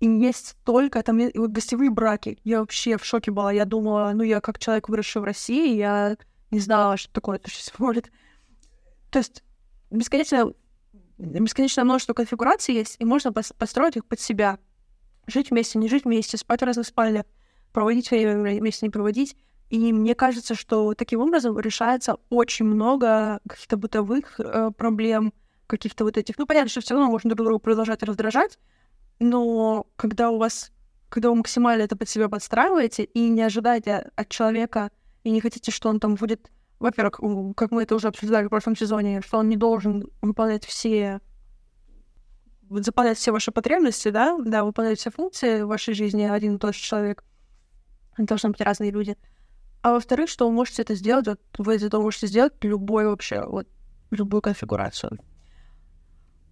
И 0.00 0.06
есть 0.06 0.48
столько, 0.48 1.02
там 1.02 1.18
и 1.18 1.36
вот 1.36 1.50
гостевые 1.50 1.90
браки. 1.90 2.38
Я 2.44 2.60
вообще 2.60 2.96
в 2.96 3.04
шоке 3.04 3.30
была. 3.30 3.52
Я 3.52 3.64
думала, 3.64 4.12
ну, 4.14 4.22
я 4.22 4.40
как 4.40 4.58
человек, 4.58 4.88
выросший 4.88 5.22
в 5.22 5.24
России, 5.24 5.76
я 5.76 6.16
не 6.50 6.60
знала, 6.60 6.96
что 6.96 7.12
такое 7.12 7.40
существует. 7.44 8.10
То 9.10 9.18
есть 9.18 9.42
бесконечно, 9.90 10.52
бесконечное 11.18 11.84
множество 11.84 12.14
конфигураций 12.14 12.74
есть, 12.74 12.96
и 12.98 13.04
можно 13.04 13.32
построить 13.32 13.96
их 13.96 14.06
под 14.06 14.20
себя. 14.20 14.58
Жить 15.26 15.50
вместе, 15.50 15.78
не 15.78 15.88
жить 15.88 16.04
вместе, 16.04 16.36
спать 16.36 16.62
в 16.62 16.64
разных 16.64 16.86
спальнях, 16.86 17.24
проводить 17.72 18.10
время 18.10 18.60
вместе, 18.60 18.86
не 18.86 18.90
проводить. 18.90 19.36
И 19.68 19.92
мне 19.92 20.14
кажется, 20.14 20.54
что 20.54 20.94
таким 20.94 21.20
образом 21.20 21.58
решается 21.58 22.16
очень 22.30 22.64
много 22.64 23.40
каких-то 23.46 23.76
бытовых 23.76 24.40
э, 24.40 24.70
проблем, 24.70 25.34
каких-то 25.68 26.04
вот 26.04 26.16
этих... 26.16 26.36
Ну, 26.38 26.46
понятно, 26.46 26.70
что 26.70 26.80
все 26.80 26.94
равно 26.94 27.10
можно 27.10 27.30
друг 27.30 27.46
друга 27.46 27.60
продолжать 27.60 28.02
раздражать, 28.02 28.58
но 29.20 29.86
когда 29.96 30.30
у 30.30 30.38
вас... 30.38 30.72
Когда 31.08 31.30
вы 31.30 31.36
максимально 31.36 31.82
это 31.82 31.96
под 31.96 32.08
себя 32.08 32.28
подстраиваете 32.28 33.04
и 33.04 33.30
не 33.30 33.40
ожидаете 33.40 34.10
от 34.14 34.28
человека, 34.28 34.90
и 35.24 35.30
не 35.30 35.40
хотите, 35.40 35.70
что 35.70 35.88
он 35.88 36.00
там 36.00 36.16
будет... 36.16 36.50
Во-первых, 36.80 37.20
как 37.56 37.70
мы 37.70 37.82
это 37.84 37.94
уже 37.94 38.08
обсуждали 38.08 38.46
в 38.46 38.50
прошлом 38.50 38.76
сезоне, 38.76 39.22
что 39.22 39.38
он 39.38 39.48
не 39.48 39.56
должен 39.56 40.10
выполнять 40.20 40.64
все 40.64 41.20
заполнять 42.70 43.18
все 43.18 43.32
ваши 43.32 43.50
потребности, 43.50 44.10
да, 44.10 44.36
да, 44.38 44.64
выполнять 44.64 44.98
все 44.98 45.10
функции 45.10 45.62
в 45.62 45.68
вашей 45.68 45.94
жизни 45.94 46.24
один 46.24 46.56
и 46.56 46.58
тот 46.58 46.74
же 46.74 46.80
человек. 46.80 47.24
Это 48.16 48.26
должны 48.26 48.50
быть 48.50 48.60
разные 48.60 48.90
люди. 48.90 49.16
А 49.80 49.92
во-вторых, 49.92 50.28
что 50.28 50.46
вы 50.46 50.52
можете 50.52 50.82
это 50.82 50.94
сделать, 50.94 51.26
вот 51.26 51.40
вы 51.56 51.76
этого 51.76 52.02
можете 52.02 52.26
сделать 52.26 52.52
любой 52.62 53.06
вообще, 53.06 53.44
вот, 53.44 53.66
любую 54.10 54.42
конфигурацию. 54.42 55.18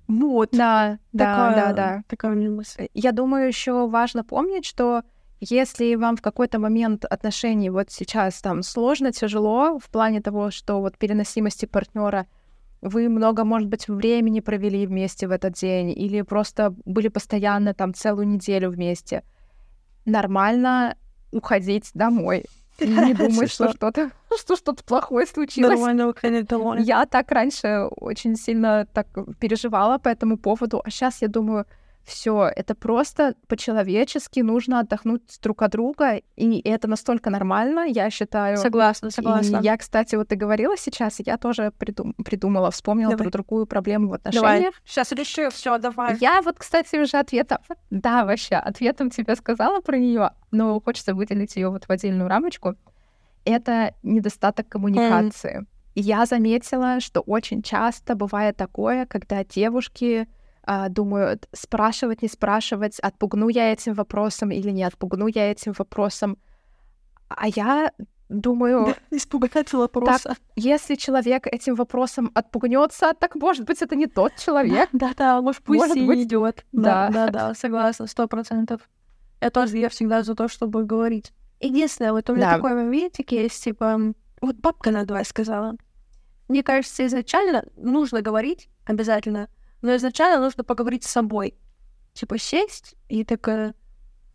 Вот. 0.09 0.51
Да, 0.53 0.99
да, 1.12 1.25
такая, 1.25 1.57
да, 1.57 1.73
да. 1.73 2.03
Такая 2.09 2.33
у 2.33 2.35
меня 2.35 2.51
мысль. 2.51 2.88
Я 2.95 3.12
думаю, 3.12 3.49
еще 3.49 3.88
важно 3.88 4.25
помнить, 4.25 4.64
что 4.64 5.03
Если 5.40 5.97
вам 5.97 6.16
в 6.16 6.23
какой-то 6.23 6.59
момент 6.59 7.05
отношений 7.05 7.69
вот 7.71 7.90
сейчас 7.90 8.40
там 8.40 8.62
сложно, 8.62 9.12
тяжело 9.12 9.79
в 9.79 9.90
плане 9.90 10.23
того, 10.23 10.51
что 10.51 10.81
вот 10.81 10.97
переносимости 10.97 11.66
партнера, 11.66 12.27
вы 12.81 13.09
много, 13.09 13.45
может 13.45 13.69
быть, 13.69 13.88
времени 13.88 14.40
провели 14.40 14.87
вместе 14.87 15.29
в 15.29 15.31
этот 15.31 15.53
день 15.55 15.90
или 15.90 16.23
просто 16.23 16.75
были 16.87 17.09
постоянно 17.09 17.75
там 17.75 17.92
целую 17.92 18.27
неделю 18.29 18.71
вместе, 18.71 19.25
нормально 20.07 20.97
уходить 21.33 21.90
домой. 21.95 22.45
И 22.79 22.87
не 22.89 23.15
думать, 23.15 23.51
что 23.51 23.73
что-то 23.73 24.11
что 24.37 24.57
что-то 24.57 24.85
плохое 24.85 25.27
случилось. 25.27 25.79
Нормально. 25.79 26.12
Я 26.87 27.07
так 27.07 27.31
раньше 27.31 27.89
очень 27.97 28.37
сильно 28.37 28.87
так 28.93 29.07
переживала 29.39 29.99
по 29.99 30.09
этому 30.09 30.37
поводу, 30.37 30.83
а 30.85 30.91
сейчас 30.91 31.23
я 31.23 31.29
думаю, 31.29 31.67
все, 32.07 32.49
это 32.55 32.77
просто 32.77 33.35
по-человечески 33.49 34.38
нужно 34.40 34.79
отдохнуть 34.81 35.38
друг 35.42 35.62
от 35.62 35.73
друга, 35.73 36.21
и 36.37 36.61
это 36.61 36.87
настолько 36.87 37.31
нормально, 37.31 37.85
я 37.88 38.11
считаю. 38.11 38.57
Согласна, 38.59 39.11
согласна. 39.11 39.57
И 39.57 39.64
я, 39.64 39.77
кстати, 39.77 40.14
вот 40.14 40.29
ты 40.29 40.37
говорила 40.37 40.77
сейчас, 40.77 41.16
я 41.19 41.37
тоже 41.37 41.73
придум- 41.77 42.14
придумала, 42.25 42.71
вспомнила 42.71 43.11
Давай. 43.11 43.25
про 43.25 43.31
другую 43.33 43.66
проблему 43.66 44.11
в 44.11 44.12
отношениях. 44.12 44.45
Давай, 44.45 44.73
сейчас 44.85 45.11
реши, 45.12 45.51
все, 45.51 45.79
давай. 45.79 46.16
Я 46.21 46.42
вот, 46.42 46.59
кстати, 46.59 46.95
уже 46.97 47.16
ответом, 47.19 47.59
да, 47.90 48.25
вообще, 48.25 48.55
ответом 48.55 49.11
тебе 49.11 49.35
сказала 49.35 49.81
про 49.81 49.99
нее, 49.99 50.31
но 50.53 50.81
хочется 50.81 51.12
выделить 51.12 51.57
ее 51.57 51.71
вот 51.71 51.87
в 51.87 51.90
отдельную 51.90 52.29
рамочку. 52.29 52.77
Это 53.45 53.95
недостаток 54.05 54.69
коммуникации. 54.69 55.66
И 55.95 56.03
Я 56.03 56.27
заметила, 56.27 57.01
что 57.01 57.21
очень 57.21 57.62
часто 57.62 58.14
бывает 58.14 58.57
такое, 58.57 59.07
когда 59.07 59.42
девушки 59.45 60.29
а, 60.66 60.88
думают, 60.88 61.48
спрашивать, 61.52 62.22
не 62.22 62.29
спрашивать, 62.29 62.98
отпугну 63.00 63.48
я 63.48 63.72
этим 63.72 63.94
вопросом 63.94 64.50
или 64.50 64.70
не 64.70 64.83
отпугну 64.85 65.29
я 65.29 65.50
этим 65.52 65.72
вопросом. 65.79 66.37
А 67.29 67.46
я 67.48 67.92
думаю, 68.29 68.94
Испугаться 69.11 69.79
вопроса. 69.79 70.37
если 70.57 70.96
человек 70.96 71.46
этим 71.46 71.76
вопросом 71.76 72.31
отпугнется, 72.35 73.12
так 73.18 73.37
может 73.37 73.64
быть 73.64 73.81
это 73.83 73.94
не 73.94 74.07
тот 74.07 74.35
человек. 74.37 74.88
Да, 74.92 75.12
да, 75.16 75.40
может, 75.40 75.62
пусть 75.62 75.79
Может 75.81 75.96
и 75.96 76.07
быть. 76.07 76.24
идет. 76.26 76.64
Да. 76.72 77.09
Да, 77.09 77.26
да, 77.26 77.31
да, 77.48 77.55
согласна, 77.55 78.07
сто 78.09 78.26
процентов. 78.26 78.81
Я 79.40 79.50
тоже, 79.50 79.79
я 79.79 79.88
всегда 79.88 80.22
за 80.22 80.35
то, 80.35 80.48
чтобы 80.48 80.85
говорить. 80.85 81.33
Единственное, 81.61 82.12
вот 82.12 82.29
у 82.29 82.35
меня 82.35 82.50
Да. 82.50 82.57
такой 82.57 82.74
моментик 82.74 83.31
есть, 83.33 83.62
типа, 83.62 84.00
вот 84.40 84.57
бабка 84.57 84.90
надвое 84.90 85.24
сказала. 85.24 85.76
Мне 86.48 86.62
кажется, 86.62 87.07
изначально 87.07 87.64
нужно 87.76 88.22
говорить 88.22 88.68
обязательно, 88.87 89.48
но 89.87 89.96
изначально 89.96 90.42
нужно 90.44 90.64
поговорить 90.64 91.05
с 91.05 91.11
собой. 91.11 91.55
Типа 92.12 92.38
сесть 92.38 92.94
и 93.09 93.25
так 93.25 93.46
э, 93.49 93.72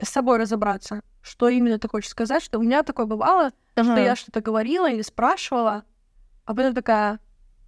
с 0.02 0.10
собой 0.10 0.38
разобраться, 0.38 1.02
что 1.22 1.50
именно 1.50 1.78
ты 1.78 1.88
хочешь 1.88 2.10
сказать, 2.10 2.42
что 2.44 2.60
у 2.60 2.64
меня 2.64 2.84
такое 2.84 3.06
бывало, 3.06 3.52
что 3.74 3.98
я 4.00 4.16
что-то 4.16 4.42
говорила 4.42 4.90
или 4.90 5.02
спрашивала, 5.02 5.84
а 6.46 6.54
потом 6.56 6.74
такая, 6.74 7.20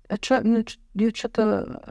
а 0.07 0.17
чё, 0.17 0.41
ну, 0.43 0.63
чё- 0.63 0.79
я 0.93 1.11
что-то, 1.13 1.81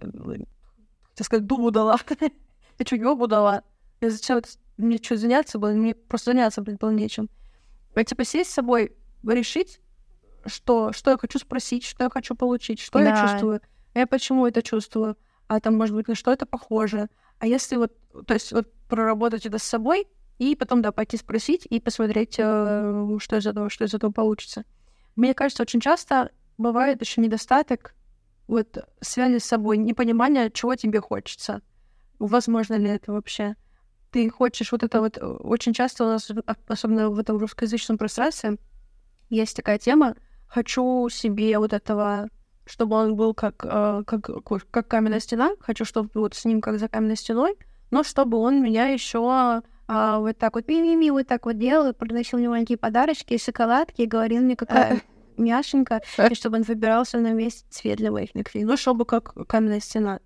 так 1.15 1.27
сказать, 1.27 1.47
дубу 1.47 1.71
дала. 1.71 1.99
я 2.79 2.87
что, 2.87 2.97
ёбу 2.97 3.27
дала? 3.27 3.63
Я 4.01 4.11
зачем 4.11 4.41
мне 4.79 4.99
что, 4.99 5.17
заняться 5.17 5.59
было? 5.59 5.71
Мне 5.71 5.95
просто 5.95 6.31
заняться, 6.33 6.63
блин, 6.63 6.77
было 6.81 6.91
нечем. 6.91 7.29
А, 7.95 8.03
типа 8.05 8.25
сесть 8.25 8.51
с 8.51 8.55
собой, 8.55 8.97
решить, 9.27 9.81
что, 10.47 10.93
что 10.93 11.11
я 11.11 11.19
хочу 11.19 11.39
спросить, 11.39 11.85
что 11.85 12.05
я 12.05 12.11
хочу 12.11 12.35
получить, 12.35 12.81
что 12.81 12.99
я 12.99 13.11
Да. 13.13 13.21
чувствую, 13.21 13.61
а 13.95 13.99
я 13.99 14.07
почему 14.07 14.47
это 14.47 14.63
чувствую, 14.63 15.17
а 15.55 15.61
там, 15.61 15.77
может 15.77 15.95
быть, 15.95 16.09
на 16.09 16.15
что 16.15 16.33
это 16.33 16.47
похоже. 16.47 17.11
А 17.39 17.47
если 17.47 17.77
вот, 17.77 17.93
то 18.27 18.33
есть 18.33 18.53
вот 18.53 18.73
проработать 18.89 19.45
это 19.45 19.59
с 19.59 19.63
собой, 19.63 20.07
и 20.39 20.57
потом, 20.57 20.81
да, 20.81 20.93
пойти 20.93 21.19
спросить 21.19 21.67
и 21.69 21.79
посмотреть, 21.79 22.37
э, 22.39 23.19
что 23.19 23.37
из 23.37 23.47
этого, 23.47 23.69
что 23.69 23.85
из 23.85 23.93
этого 23.93 24.11
получится. 24.11 24.65
Мне 25.15 25.35
кажется, 25.35 25.63
очень 25.63 25.81
часто 25.81 26.31
бывает 26.57 27.03
еще 27.03 27.21
недостаток 27.21 27.95
вот 28.49 28.79
связи 29.03 29.39
с 29.41 29.45
собой, 29.45 29.77
непонимание, 29.77 30.51
чего 30.51 30.75
тебе 30.75 31.01
хочется. 31.01 31.61
Возможно 32.19 32.75
ли 32.75 32.89
это 32.89 33.13
вообще? 33.13 33.55
Ты 34.11 34.31
хочешь 34.31 34.73
вот 34.73 34.83
это 34.83 35.01
вот... 35.01 35.19
э, 35.19 35.21
Очень 35.21 35.75
часто 35.75 36.05
у 36.05 36.07
нас, 36.07 36.31
а- 36.31 36.57
особенно 36.67 37.11
в 37.11 37.19
этом 37.19 37.37
русскоязычном 37.37 37.99
пространстве, 37.99 38.57
есть 39.29 39.55
такая 39.55 39.79
тема 39.79 40.17
«хочу 40.47 41.11
себе 41.11 41.59
вот 41.59 41.75
этого, 41.75 42.31
чтобы 42.67 42.97
он 42.97 43.17
был 43.17 43.35
как, 43.35 43.65
э, 43.65 44.03
как, 44.07 44.31
как 44.71 44.89
каменная 44.89 45.21
стена, 45.21 45.53
хочу, 45.61 45.85
чтобы 45.85 46.11
вот 46.15 46.35
с 46.35 46.45
ним 46.45 46.61
как 46.61 46.79
за 46.79 46.89
каменной 46.89 47.17
стеной, 47.17 47.57
но 47.91 48.03
чтобы 48.03 48.39
он 48.39 48.63
меня 48.63 48.89
еще 48.89 49.63
а, 49.89 50.21
вот 50.21 50.39
так 50.39 50.55
вот 50.55 50.69
ми-ми-ми, 50.69 51.11
вот 51.11 51.27
так 51.27 51.45
вот 51.45 51.59
делал, 51.59 51.93
приносил 51.93 52.39
мне 52.39 52.49
маленькие 52.49 52.79
подарочки, 52.79 53.37
шоколадки, 53.37 54.03
и 54.03 54.07
говорил 54.07 54.43
мне, 54.43 54.57
какая 54.57 55.03
няшенька, 55.37 56.01
и 56.31 56.35
чтобы 56.35 56.57
он 56.57 56.63
выбирался 56.63 57.19
на 57.19 57.35
весь 57.35 57.65
цвет 57.69 57.99
для 57.99 58.11
моих 58.11 58.35
ногтей. 58.35 58.65
Ну, 58.65 58.77
чтобы 58.77 59.05
как 59.05 59.35
каменная 59.47 59.81
стена. 59.81 60.21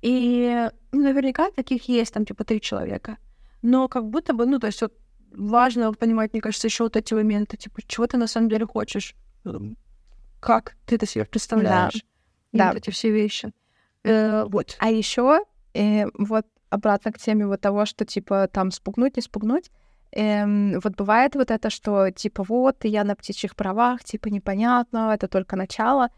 И 0.00 0.68
наверняка 0.92 1.50
таких 1.50 1.88
есть 1.88 2.14
там 2.14 2.24
типа 2.24 2.44
три 2.44 2.60
человека. 2.60 3.18
Но 3.60 3.88
как 3.88 4.08
будто 4.08 4.32
бы, 4.34 4.46
ну, 4.46 4.58
то 4.58 4.66
есть 4.66 4.82
вот 4.82 4.92
важно 5.30 5.92
понимать, 5.92 6.32
мне 6.32 6.42
кажется, 6.42 6.66
еще 6.66 6.84
вот 6.84 6.96
эти 6.96 7.14
моменты, 7.14 7.56
типа, 7.56 7.80
чего 7.86 8.06
ты 8.06 8.16
на 8.16 8.26
самом 8.26 8.48
деле 8.48 8.66
хочешь, 8.66 9.14
как 10.42 10.74
ты 10.86 10.96
это 10.96 11.06
себе 11.06 11.24
представляешь. 11.24 12.04
И 12.52 12.58
Да. 12.58 12.68
вот 12.68 12.76
эти 12.78 12.90
все 12.90 13.10
вещи. 13.10 13.52
Э, 14.04 14.44
вот. 14.44 14.76
А 14.80 14.90
еще 14.90 15.44
вот 16.18 16.46
обратно 16.68 17.12
к 17.12 17.18
теме 17.18 17.46
вот 17.46 17.60
того, 17.60 17.86
что 17.86 18.04
типа 18.04 18.48
там 18.52 18.70
спугнуть, 18.70 19.16
не 19.16 19.22
спугнуть. 19.22 19.70
эм, 20.14 20.78
вот 20.80 20.94
бывает 20.96 21.34
вот 21.36 21.50
это, 21.50 21.70
что 21.70 22.10
типа 22.10 22.42
вот 22.42 22.84
я 22.84 23.04
на 23.04 23.14
птичьих 23.14 23.54
правах, 23.56 24.04
типа 24.04 24.28
непонятно, 24.28 25.10
это 25.14 25.26
только 25.28 25.56
начало. 25.56 26.10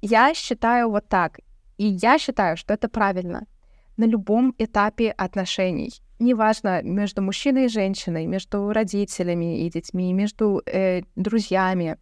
Я 0.00 0.32
считаю 0.34 0.88
вот 0.90 1.06
так, 1.08 1.40
и 1.76 1.84
я 1.86 2.18
считаю, 2.18 2.56
что 2.56 2.72
это 2.72 2.88
правильно 2.88 3.46
на 3.98 4.04
любом 4.06 4.54
этапе 4.58 5.10
отношений. 5.10 5.92
Неважно, 6.18 6.82
между 6.82 7.20
мужчиной 7.20 7.66
и 7.66 7.68
женщиной, 7.68 8.26
между 8.26 8.72
родителями 8.72 9.66
и 9.66 9.70
детьми, 9.70 10.12
между 10.14 10.62
э, 10.66 11.02
друзьями. 11.16 11.98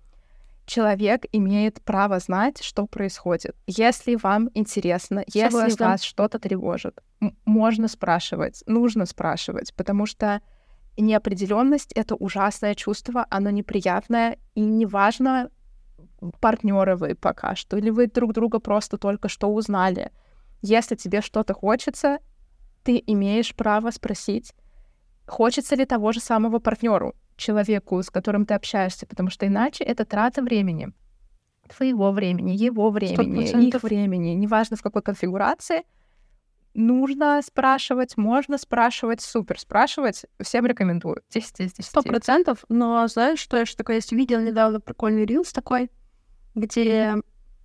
Человек 0.70 1.24
имеет 1.32 1.82
право 1.82 2.20
знать, 2.20 2.62
что 2.62 2.86
происходит. 2.86 3.56
Если 3.66 4.14
вам 4.14 4.50
интересно, 4.54 5.24
если 5.26 5.50
Согласна. 5.50 5.86
вас 5.86 6.02
что-то 6.04 6.38
тревожит, 6.38 7.02
можно 7.44 7.88
спрашивать, 7.88 8.62
нужно 8.66 9.04
спрашивать, 9.06 9.74
потому 9.74 10.06
что 10.06 10.40
неопределенность 10.96 11.90
это 11.94 12.14
ужасное 12.14 12.76
чувство, 12.76 13.26
оно 13.30 13.50
неприятное, 13.50 14.38
и 14.54 14.60
неважно, 14.60 15.50
партнеры 16.40 16.94
вы 16.94 17.16
пока 17.16 17.56
что, 17.56 17.76
или 17.76 17.90
вы 17.90 18.06
друг 18.06 18.32
друга 18.32 18.60
просто 18.60 18.96
только 18.96 19.28
что 19.28 19.52
узнали. 19.52 20.12
Если 20.62 20.94
тебе 20.94 21.20
что-то 21.20 21.52
хочется, 21.52 22.18
ты 22.84 23.02
имеешь 23.08 23.56
право 23.56 23.90
спросить, 23.90 24.54
хочется 25.26 25.74
ли 25.74 25.84
того 25.84 26.12
же 26.12 26.20
самого 26.20 26.60
партнеру, 26.60 27.16
человеку, 27.40 28.02
с 28.02 28.10
которым 28.10 28.46
ты 28.46 28.54
общаешься, 28.54 29.06
потому 29.06 29.30
что 29.30 29.46
иначе 29.46 29.84
это 29.84 30.04
трата 30.04 30.42
времени. 30.42 30.92
Твоего 31.68 32.12
времени, 32.12 32.52
его 32.52 32.90
времени, 32.90 33.44
их 33.68 33.74
100%. 33.74 33.82
времени, 33.82 34.30
неважно 34.30 34.76
в 34.76 34.82
какой 34.82 35.02
конфигурации. 35.02 35.82
Нужно 36.74 37.40
спрашивать, 37.42 38.16
можно 38.16 38.58
спрашивать, 38.58 39.20
супер 39.20 39.58
спрашивать. 39.58 40.26
Всем 40.40 40.66
рекомендую. 40.66 41.22
10 41.30 41.60
из 41.60 41.72
10. 41.72 41.84
Сто 41.84 42.02
процентов. 42.02 42.64
Но 42.68 43.06
знаешь, 43.08 43.40
что 43.40 43.56
я 43.56 43.62
еще 43.62 43.74
такое 43.76 43.96
есть? 43.96 44.12
Видел 44.12 44.40
недавно 44.40 44.80
прикольный 44.80 45.24
рилс 45.24 45.52
такой, 45.52 45.90
где 46.54 47.16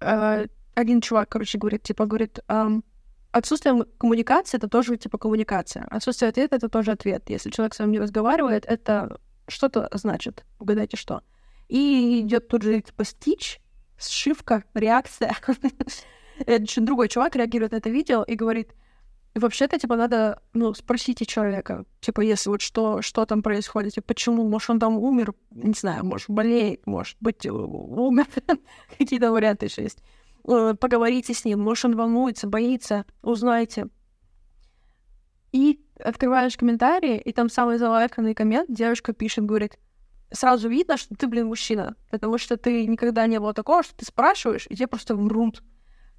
э, 0.02 0.46
один 0.74 1.02
чувак, 1.02 1.30
короче, 1.30 1.58
говорит, 1.58 1.84
типа, 1.84 2.06
говорит, 2.06 2.40
ам, 2.48 2.84
отсутствие 3.32 3.86
коммуникации— 3.98 4.58
это 4.60 4.68
тоже, 4.68 4.98
типа, 4.98 5.18
коммуникация. 5.18 5.86
Отсутствие 5.90 6.30
ответа— 6.30 6.56
это 6.58 6.70
тоже 6.70 6.92
ответ. 6.92 7.30
Если 7.30 7.50
человек 7.50 7.74
с 7.74 7.80
вами 7.80 7.92
не 7.92 8.00
разговаривает, 8.00 8.66
это 8.66 9.20
что-то 9.48 9.90
значит. 9.94 10.46
Угадайте, 10.60 10.98
что. 10.98 11.22
И 11.68 12.22
идет 12.22 12.48
тут 12.48 12.62
же, 12.62 12.82
типа, 12.82 13.04
стич, 13.06 13.60
сшивка, 13.98 14.64
реакция. 14.74 15.36
Чё- 16.68 16.82
другой 16.82 17.08
чувак 17.08 17.36
реагирует 17.36 17.72
на 17.72 17.78
это 17.78 17.90
видео 17.90 18.24
и 18.24 18.36
говорит, 18.36 18.74
вообще-то, 19.34 19.78
типа, 19.80 19.96
надо, 19.96 20.42
ну, 20.54 20.74
спросите 20.74 21.26
человека, 21.26 21.86
типа, 22.02 22.22
если 22.22 22.50
вот 22.50 22.62
что, 22.62 23.02
что 23.02 23.26
там 23.26 23.42
происходит, 23.42 23.94
типа, 23.94 24.08
почему, 24.08 24.48
может, 24.48 24.70
он 24.70 24.80
там 24.80 24.98
умер, 24.98 25.34
не 25.52 25.74
знаю, 25.74 26.06
может, 26.06 26.30
болеет, 26.30 26.86
может 26.86 27.18
быть, 27.20 27.46
э, 27.46 27.52
умер, 27.52 28.28
какие-то 28.98 29.32
варианты 29.32 29.66
еще 29.68 29.84
есть. 29.84 30.00
Э, 30.48 30.74
Поговорите 30.80 31.34
с 31.34 31.46
ним, 31.46 31.62
может, 31.62 31.86
он 31.86 31.96
волнуется, 31.96 32.48
боится, 32.48 33.06
узнайте. 33.22 33.88
И 35.56 35.80
открываешь 36.04 36.58
комментарии, 36.58 37.18
и 37.18 37.32
там 37.32 37.48
самый 37.48 37.78
залайканный 37.78 38.34
коммент, 38.34 38.70
девушка 38.70 39.14
пишет, 39.14 39.46
говорит, 39.46 39.80
сразу 40.30 40.68
видно, 40.68 40.98
что 40.98 41.16
ты, 41.16 41.28
блин, 41.28 41.48
мужчина, 41.48 41.96
потому 42.12 42.38
что 42.38 42.58
ты 42.58 42.86
никогда 42.86 43.26
не 43.26 43.40
было 43.40 43.54
такого, 43.54 43.82
что 43.82 43.96
ты 43.96 44.04
спрашиваешь, 44.06 44.68
и 44.70 44.76
тебе 44.76 44.88
просто 44.88 45.16
врут. 45.16 45.64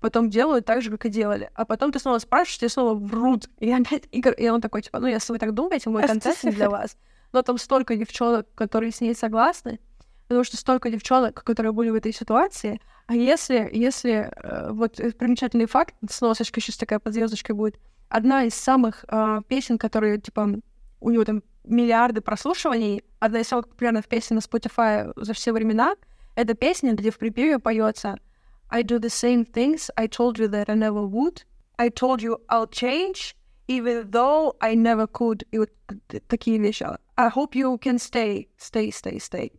Потом 0.01 0.31
делают 0.31 0.65
так 0.65 0.81
же, 0.81 0.91
как 0.91 1.05
и 1.05 1.11
делали. 1.11 1.51
А 1.55 1.67
потом 1.67 1.93
ты 1.93 1.99
снова 1.99 2.19
спрашиваешь, 2.19 2.57
тебе 2.57 2.71
снова 2.71 2.95
врут. 2.95 3.51
И, 3.59 3.71
опять, 3.71 4.05
и, 4.11 4.23
гор- 4.23 4.33
и 4.33 4.49
он 4.49 4.63
такой, 4.63 4.81
типа, 4.81 5.01
ну, 5.01 5.07
если 5.07 5.35
вы 5.35 5.39
так 5.39 5.53
думаете, 5.53 5.91
мой 5.91 6.07
контент 6.07 6.43
не 6.43 6.53
для 6.53 6.71
вас. 6.71 6.97
но 7.33 7.43
там 7.43 7.59
столько 7.59 7.95
девчонок, 7.95 8.47
которые 8.55 8.91
с 8.91 9.03
ней 9.03 9.15
согласны, 9.15 9.81
потому 10.29 10.45
что 10.45 10.57
столько 10.57 10.91
девчонок, 10.91 11.45
которые 11.45 11.73
были 11.73 11.91
в 11.91 11.95
этой 11.95 12.15
ситуации. 12.15 12.81
А 13.07 13.15
если, 13.15 13.69
если 13.71 14.31
э, 14.33 14.71
вот 14.73 14.99
э, 14.99 15.13
примечательный 15.13 15.67
факт, 15.67 15.95
сносочка 16.09 16.59
сейчас 16.63 16.79
такая 16.79 17.01
под 17.01 17.13
звездочкой 17.13 17.55
будет, 17.55 17.79
одна 18.09 18.45
из 18.45 18.55
самых 18.55 19.05
э, 19.09 19.41
песен, 19.49 19.79
которые, 19.79 20.21
типа, 20.21 20.61
у 21.01 21.11
него 21.11 21.25
там 21.25 21.43
миллиарды 21.65 22.21
прослушиваний, 22.21 23.03
одна 23.19 23.41
из 23.41 23.49
самых 23.49 23.69
популярных 23.69 24.07
песен 24.09 24.37
на 24.37 24.41
Spotify 24.41 25.13
за 25.17 25.33
все 25.33 25.53
времена, 25.53 25.97
это 26.35 26.55
песня, 26.55 26.93
где 26.95 27.11
в 27.11 27.19
припеве 27.19 27.59
поется 27.59 28.19
I 28.69 28.83
do 28.83 28.99
the 28.99 29.09
same 29.09 29.45
things 29.45 29.91
I 29.97 30.09
told 30.09 30.39
you 30.39 30.49
that 30.49 30.69
I 30.69 30.75
never 30.75 31.07
would. 31.07 31.45
I 31.79 31.89
told 31.89 32.21
you 32.21 32.39
I'll 32.49 32.67
change, 32.67 33.37
even 33.69 34.11
though 34.11 34.57
I 34.61 34.75
never 34.75 35.07
could. 35.07 35.47
И 35.53 35.59
вот 35.59 35.71
такие 36.29 36.59
вещи. 36.59 36.85
I 37.17 37.29
hope 37.29 37.55
you 37.55 37.79
can 37.79 37.99
stay, 37.99 38.49
stay, 38.59 38.91
stay, 38.91 39.19
stay 39.19 39.53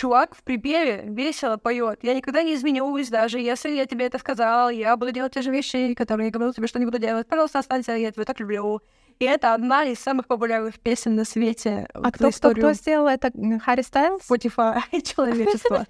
чувак 0.00 0.34
в 0.34 0.42
припеве 0.42 1.04
весело 1.04 1.58
поет. 1.58 1.98
Я 2.02 2.14
никогда 2.14 2.42
не 2.42 2.54
изменюсь, 2.54 3.10
даже 3.10 3.38
если 3.38 3.70
я 3.70 3.84
тебе 3.84 4.06
это 4.06 4.18
сказал, 4.18 4.70
я 4.70 4.96
буду 4.96 5.12
делать 5.12 5.34
те 5.34 5.42
же 5.42 5.50
вещи, 5.50 5.92
которые 5.94 6.28
я 6.28 6.32
говорил 6.32 6.54
тебе, 6.54 6.66
что 6.66 6.78
не 6.78 6.86
буду 6.86 6.98
делать. 6.98 7.26
Пожалуйста, 7.26 7.58
останься, 7.58 7.92
я 7.92 8.10
тебя 8.10 8.24
так 8.24 8.40
люблю. 8.40 8.80
И 9.18 9.26
это 9.26 9.52
одна 9.52 9.84
из 9.84 9.98
самых 9.98 10.26
популярных 10.26 10.80
песен 10.80 11.14
на 11.14 11.26
свете. 11.26 11.86
А 11.92 12.10
кто, 12.10 12.30
кто, 12.30 12.52
кто 12.52 12.72
сделал 12.72 13.08
это? 13.08 13.30
Харри 13.62 13.82
Стайлз? 13.82 14.22
Spotify 14.26 14.80
человечество. 15.02 15.86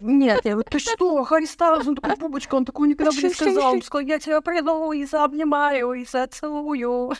Нет, 0.00 0.42
я 0.44 0.54
вот, 0.54 0.66
ты 0.66 0.78
что, 0.78 1.24
Харри 1.24 1.46
Стайлз, 1.46 1.88
он 1.88 1.96
такой 1.96 2.14
бубочка, 2.16 2.54
он 2.54 2.64
такой 2.64 2.86
никогда 2.86 3.10
бы 3.10 3.20
не 3.20 3.30
сказал. 3.30 3.72
Он 3.72 3.82
сказал, 3.82 4.06
я 4.06 4.20
тебя 4.20 4.40
приду 4.40 4.92
и 4.92 5.04
заобнимаю, 5.04 5.94
и 5.94 6.04
зацелую. 6.04 7.12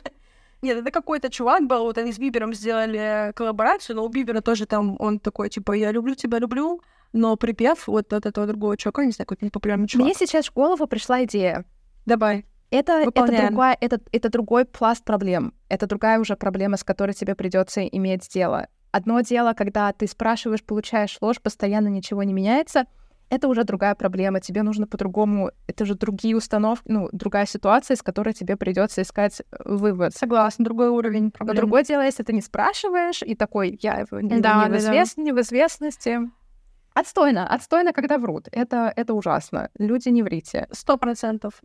Нет, 0.67 0.79
это 0.79 0.91
какой-то 0.91 1.31
чувак 1.31 1.65
был, 1.69 1.85
вот 1.85 1.97
они 1.97 2.13
с 2.13 2.19
Бибером 2.19 2.53
сделали 2.53 3.33
коллаборацию, 3.37 3.95
но 3.95 4.05
у 4.05 4.09
Бибера 4.09 4.41
тоже 4.41 4.67
там, 4.67 4.97
он 4.99 5.21
такой, 5.21 5.49
типа, 5.49 5.73
я 5.75 5.93
люблю 5.93 6.17
тебя, 6.17 6.41
люблю, 6.41 6.83
но 7.13 7.37
припев 7.37 7.87
вот 7.87 8.13
от 8.13 8.27
этого 8.27 8.49
другого 8.49 8.77
чувака, 8.77 9.05
не 9.05 9.13
знаю, 9.13 9.27
какой-то 9.27 9.45
непопулярный 9.45 9.87
чувак. 9.87 10.05
Мне 10.05 10.15
сейчас 10.15 10.47
в 10.47 10.53
голову 10.53 10.89
пришла 10.89 11.23
идея. 11.23 11.65
Давай. 12.05 12.47
Это, 12.71 12.95
это, 12.95 13.27
другая, 13.27 13.79
это, 13.81 14.01
это 14.11 14.29
другой 14.29 14.65
пласт 14.65 15.05
проблем. 15.05 15.55
Это 15.69 15.87
другая 15.87 16.19
уже 16.19 16.35
проблема, 16.35 16.77
с 16.77 16.83
которой 16.83 17.13
тебе 17.13 17.37
придется 17.37 17.87
иметь 17.87 18.29
дело. 18.29 18.67
Одно 18.91 19.21
дело, 19.21 19.53
когда 19.53 19.93
ты 19.93 20.09
спрашиваешь, 20.09 20.65
получаешь 20.65 21.17
ложь, 21.21 21.41
постоянно 21.41 21.87
ничего 21.87 22.25
не 22.25 22.33
меняется— 22.33 22.87
это 23.29 23.49
уже 23.49 23.65
другая 23.65 23.95
проблема. 23.95 24.41
Тебе 24.41 24.63
нужно 24.63 24.87
по-другому, 24.87 25.51
это 25.67 25.85
же 25.85 25.95
другие 25.95 26.37
установки, 26.37 26.85
ну, 26.87 27.09
другая 27.13 27.47
ситуация, 27.47 27.97
из 27.97 28.03
которой 28.03 28.35
тебе 28.35 28.57
придется 28.57 29.03
искать 29.03 29.41
э, 29.41 29.57
вывод. 29.65 30.15
Согласна, 30.15 30.65
другой 30.65 30.89
уровень 30.89 31.31
проблем. 31.31 31.55
Но 31.57 31.61
другое 31.61 31.83
дело, 31.83 32.03
если 32.03 32.23
ты 32.23 32.33
не 32.33 32.41
спрашиваешь, 32.43 33.23
и 33.23 33.35
такой, 33.35 33.79
я 33.83 34.07
не, 34.13 34.41
да, 34.41 34.69
не, 34.69 34.75
в, 34.75 34.77
извест... 34.79 35.17
да. 35.17 35.23
не 35.23 35.33
в 35.33 35.41
известности. 35.41 36.21
Отстойно, 36.95 37.47
отстойно, 37.47 37.93
когда 37.93 38.17
врут. 38.19 38.49
Это, 38.53 38.93
это 38.95 39.13
ужасно. 39.13 39.71
Люди, 39.79 40.09
не 40.09 40.23
врите. 40.23 40.67
Сто 40.71 40.97
процентов. 40.97 41.61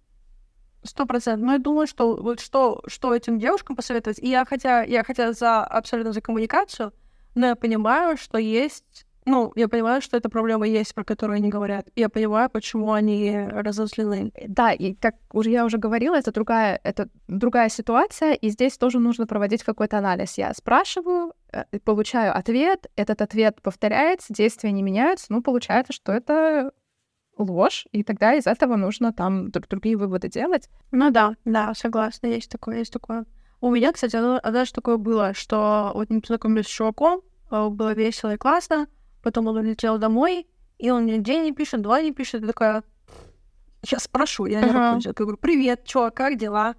Сто 0.83 1.05
процентов. 1.05 1.45
Но 1.45 1.53
я 1.53 1.59
думаю, 1.59 1.87
что 1.87 2.17
вот 2.21 2.39
что, 2.39 2.81
что 2.87 3.15
этим 3.15 3.39
девушкам 3.39 3.75
посоветовать. 3.75 4.19
И 4.19 4.27
я 4.27 4.43
хотя, 4.45 4.81
я 4.83 5.03
хотя 5.03 5.31
за 5.31 5.63
абсолютно 5.63 6.11
за 6.11 6.21
коммуникацию, 6.21 6.91
но 7.35 7.47
я 7.47 7.55
понимаю, 7.55 8.17
что 8.17 8.37
есть 8.39 9.05
ну, 9.25 9.51
я 9.55 9.67
понимаю, 9.67 10.01
что 10.01 10.17
эта 10.17 10.29
проблема 10.29 10.67
есть, 10.67 10.95
про 10.95 11.03
которую 11.03 11.37
они 11.37 11.49
говорят. 11.49 11.87
Я 11.95 12.09
понимаю, 12.09 12.49
почему 12.49 12.91
они 12.91 13.37
разозлены. 13.37 14.31
Да, 14.47 14.71
и 14.71 14.93
как 14.95 15.15
уже 15.31 15.51
я 15.51 15.63
уже 15.65 15.77
говорила, 15.77 16.15
это 16.15 16.31
другая, 16.31 16.79
это 16.83 17.07
другая 17.27 17.69
ситуация, 17.69 18.33
и 18.33 18.49
здесь 18.49 18.77
тоже 18.77 18.99
нужно 18.99 19.27
проводить 19.27 19.63
какой-то 19.63 19.99
анализ. 19.99 20.37
Я 20.37 20.53
спрашиваю, 20.53 21.33
э, 21.53 21.65
получаю 21.83 22.35
ответ, 22.35 22.89
этот 22.95 23.21
ответ 23.21 23.61
повторяется, 23.61 24.33
действия 24.33 24.71
не 24.71 24.81
меняются, 24.81 25.27
ну, 25.29 25.43
получается, 25.43 25.93
что 25.93 26.11
это 26.11 26.71
ложь, 27.37 27.87
и 27.91 28.03
тогда 28.03 28.33
из 28.33 28.47
этого 28.47 28.75
нужно 28.75 29.13
там 29.13 29.51
другие 29.51 29.97
выводы 29.97 30.29
делать. 30.29 30.67
Ну 30.91 31.11
да, 31.11 31.35
да, 31.45 31.73
согласна, 31.75 32.27
есть 32.27 32.49
такое, 32.49 32.79
есть 32.79 32.93
такое. 32.93 33.25
У 33.59 33.69
меня, 33.69 33.91
кстати, 33.91 34.15
однажды 34.15 34.73
такое 34.73 34.97
было, 34.97 35.35
что 35.35 35.91
вот 35.93 36.09
мы 36.09 36.21
познакомились 36.21 36.65
с 36.65 36.69
чуваком, 36.69 37.21
э, 37.51 37.69
было 37.69 37.93
весело 37.93 38.33
и 38.33 38.37
классно, 38.37 38.87
Потом 39.21 39.47
он 39.47 39.57
улетел 39.57 39.97
домой, 39.97 40.47
и 40.77 40.89
он 40.89 41.03
мне 41.03 41.19
день 41.19 41.43
не 41.43 41.51
пишет, 41.51 41.81
два 41.81 42.01
не 42.01 42.11
пишет. 42.11 42.41
Я 42.41 42.47
такая, 42.47 42.83
я 43.83 43.99
спрошу, 43.99 44.45
я 44.45 44.61
не 44.61 44.69
uh-huh. 44.69 45.01
Я 45.03 45.13
говорю, 45.13 45.37
привет, 45.37 45.85
чё, 45.85 46.11
как 46.11 46.37
дела? 46.37 46.75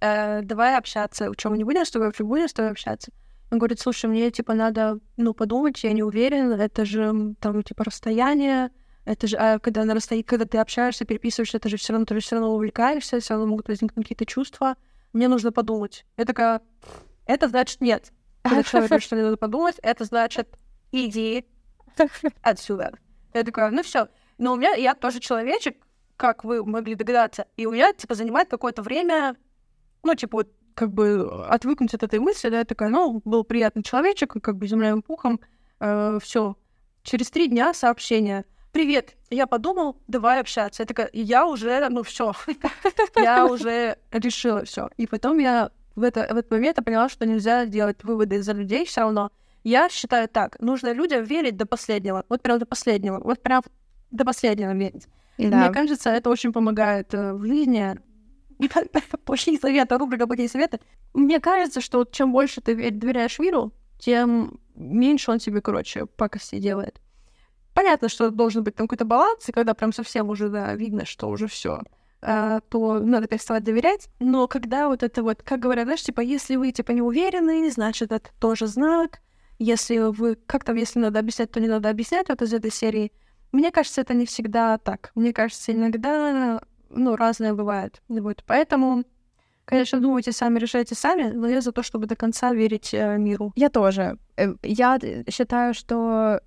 Э, 0.00 0.42
давай 0.42 0.76
общаться. 0.76 1.32
Чем 1.36 1.52
мы 1.52 1.58
не 1.58 1.64
будем 1.64 1.84
с 1.84 1.90
тобой, 1.90 2.08
вообще 2.08 2.24
будем 2.24 2.48
с 2.48 2.52
тобой 2.52 2.72
общаться? 2.72 3.12
Он 3.50 3.58
говорит, 3.58 3.80
слушай, 3.80 4.06
мне, 4.06 4.30
типа, 4.30 4.54
надо, 4.54 4.98
ну, 5.16 5.32
подумать, 5.32 5.82
я 5.82 5.92
не 5.92 6.02
уверен, 6.02 6.52
это 6.52 6.84
же, 6.84 7.34
там, 7.40 7.62
типа, 7.62 7.84
расстояние, 7.84 8.70
это 9.04 9.26
же, 9.26 9.36
а 9.38 9.58
когда 9.58 9.84
на 9.84 9.94
расстоянии, 9.94 10.22
когда 10.22 10.44
ты 10.44 10.58
общаешься, 10.58 11.06
переписываешься, 11.06 11.56
это 11.56 11.70
же 11.70 11.78
все 11.78 11.94
равно, 11.94 12.04
ты 12.04 12.14
же 12.14 12.20
все 12.20 12.36
равно 12.36 12.54
увлекаешься, 12.54 13.20
все 13.20 13.34
равно 13.34 13.46
могут 13.46 13.68
возникнуть 13.68 14.04
какие-то 14.04 14.26
чувства. 14.26 14.76
Мне 15.14 15.28
нужно 15.28 15.50
подумать. 15.50 16.04
Я 16.18 16.26
такая, 16.26 16.60
это 17.24 17.48
значит 17.48 17.80
нет. 17.80 18.12
Когда 18.42 18.62
человек 18.62 18.90
говорит, 18.90 19.04
что 19.04 19.14
мне 19.14 19.24
надо 19.24 19.38
подумать, 19.38 19.76
это 19.82 20.04
значит 20.04 20.58
иди, 20.92 21.46
отсюда. 22.42 22.92
Я 23.34 23.44
такая, 23.44 23.70
ну 23.70 23.82
все. 23.82 24.08
Но 24.38 24.52
у 24.52 24.56
меня, 24.56 24.74
я 24.74 24.94
тоже 24.94 25.20
человечек, 25.20 25.76
как 26.16 26.44
вы 26.44 26.64
могли 26.64 26.94
догадаться, 26.94 27.46
и 27.56 27.66
у 27.66 27.72
меня, 27.72 27.92
типа, 27.92 28.14
занимает 28.14 28.48
какое-то 28.48 28.82
время, 28.82 29.36
ну, 30.02 30.14
типа, 30.14 30.38
вот, 30.38 30.52
как 30.74 30.92
бы 30.92 31.44
отвыкнуть 31.48 31.94
от 31.94 32.04
этой 32.04 32.20
мысли, 32.20 32.48
да, 32.50 32.58
я 32.58 32.64
такая, 32.64 32.88
ну, 32.88 33.20
был 33.24 33.42
приятный 33.44 33.82
человечек, 33.82 34.34
как 34.40 34.56
бы 34.56 34.66
земляным 34.66 35.02
пухом, 35.02 35.40
э, 35.80 36.18
все. 36.22 36.56
Через 37.02 37.30
три 37.30 37.48
дня 37.48 37.74
сообщение. 37.74 38.44
Привет, 38.70 39.16
я 39.30 39.46
подумал, 39.46 39.96
давай 40.06 40.40
общаться. 40.40 40.82
Я 40.82 40.86
такая, 40.86 41.10
я 41.12 41.46
уже, 41.46 41.88
ну 41.88 42.02
все, 42.02 42.32
я 43.16 43.46
уже 43.46 43.98
решила 44.12 44.64
все. 44.64 44.88
И 44.96 45.06
потом 45.06 45.38
я 45.38 45.72
в, 45.96 46.02
это, 46.04 46.20
в 46.32 46.36
этот 46.36 46.50
момент 46.50 46.76
я 46.76 46.84
поняла, 46.84 47.08
что 47.08 47.26
нельзя 47.26 47.66
делать 47.66 48.04
выводы 48.04 48.36
из-за 48.36 48.52
людей 48.52 48.84
все 48.84 49.00
равно. 49.00 49.32
Я 49.64 49.88
считаю 49.88 50.28
так, 50.28 50.60
нужно 50.60 50.92
людям 50.92 51.24
верить 51.24 51.56
до 51.56 51.66
последнего, 51.66 52.24
вот 52.28 52.42
прям 52.42 52.58
до 52.58 52.66
последнего, 52.66 53.20
вот 53.20 53.42
прям 53.42 53.62
до 54.10 54.24
последнего 54.24 54.72
верить. 54.72 55.06
Да. 55.38 55.64
Мне 55.64 55.72
кажется, 55.72 56.10
это 56.10 56.30
очень 56.30 56.52
помогает 56.52 57.14
э, 57.14 57.32
в 57.32 57.44
жизни. 57.44 57.96
Плохие 59.24 59.58
советы, 59.58 59.96
рубрика 59.96 60.26
«Плохие 60.26 60.48
советы». 60.48 60.80
Мне 61.14 61.38
кажется, 61.38 61.80
что 61.80 62.04
чем 62.04 62.32
больше 62.32 62.60
ты 62.60 62.90
доверяешь 62.90 63.38
миру, 63.38 63.72
тем 63.98 64.60
меньше 64.74 65.30
он 65.30 65.38
тебе, 65.38 65.60
короче, 65.60 66.06
пакости 66.06 66.58
делает. 66.58 67.00
Понятно, 67.74 68.08
что 68.08 68.30
должен 68.30 68.64
быть 68.64 68.74
там 68.74 68.88
какой-то 68.88 69.04
баланс, 69.04 69.48
и 69.48 69.52
когда 69.52 69.74
прям 69.74 69.92
совсем 69.92 70.28
уже 70.28 70.48
да, 70.48 70.74
видно, 70.74 71.04
что 71.04 71.28
уже 71.28 71.46
все, 71.46 71.82
а, 72.20 72.60
то 72.60 72.98
надо 72.98 73.28
переставать 73.28 73.62
доверять. 73.62 74.08
Но 74.18 74.48
когда 74.48 74.88
вот 74.88 75.04
это 75.04 75.22
вот, 75.22 75.42
как 75.42 75.60
говорят, 75.60 75.84
знаешь, 75.84 76.02
типа, 76.02 76.20
если 76.20 76.56
вы 76.56 76.72
типа 76.72 76.90
не 76.90 77.02
уверены, 77.02 77.70
значит, 77.70 78.10
это 78.10 78.30
тоже 78.40 78.66
знак, 78.66 79.20
если 79.58 79.98
вы 79.98 80.36
как 80.46 80.64
там, 80.64 80.76
если 80.76 80.98
надо 80.98 81.18
объяснять, 81.18 81.50
то 81.50 81.60
не 81.60 81.68
надо 81.68 81.90
объяснять 81.90 82.28
вот 82.28 82.42
из 82.42 82.52
этой 82.52 82.70
серии. 82.70 83.12
Мне 83.52 83.70
кажется, 83.72 84.00
это 84.00 84.14
не 84.14 84.26
всегда 84.26 84.78
так. 84.78 85.10
Мне 85.14 85.32
кажется, 85.32 85.72
иногда, 85.72 86.60
ну, 86.90 87.16
разное 87.16 87.54
бывает. 87.54 88.02
Вот, 88.08 88.44
поэтому, 88.46 89.04
конечно, 89.64 90.00
думайте 90.00 90.32
сами, 90.32 90.58
решайте 90.58 90.94
сами, 90.94 91.30
но 91.30 91.48
я 91.48 91.60
за 91.60 91.72
то, 91.72 91.82
чтобы 91.82 92.06
до 92.06 92.14
конца 92.14 92.52
верить 92.52 92.92
э, 92.92 93.16
миру. 93.16 93.52
Я 93.56 93.70
тоже. 93.70 94.18
Э, 94.36 94.54
я 94.62 94.98
считаю, 95.30 95.74
что, 95.74 96.40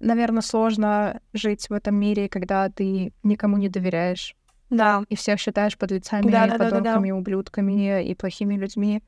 наверное, 0.00 0.42
сложно 0.42 1.20
жить 1.34 1.68
в 1.68 1.72
этом 1.74 1.96
мире, 1.96 2.28
когда 2.28 2.70
ты 2.70 3.12
никому 3.22 3.58
не 3.58 3.68
доверяешь. 3.68 4.34
Да. 4.70 5.04
И 5.10 5.16
всех 5.16 5.38
считаешь 5.38 5.76
подлецами, 5.76 6.30
да, 6.30 6.46
да, 6.46 6.52
подонками, 6.52 6.82
да, 6.82 6.94
да, 6.94 7.04
да. 7.08 7.14
ублюдками 7.14 8.02
и 8.02 8.14
плохими 8.14 8.54
людьми. 8.54 9.02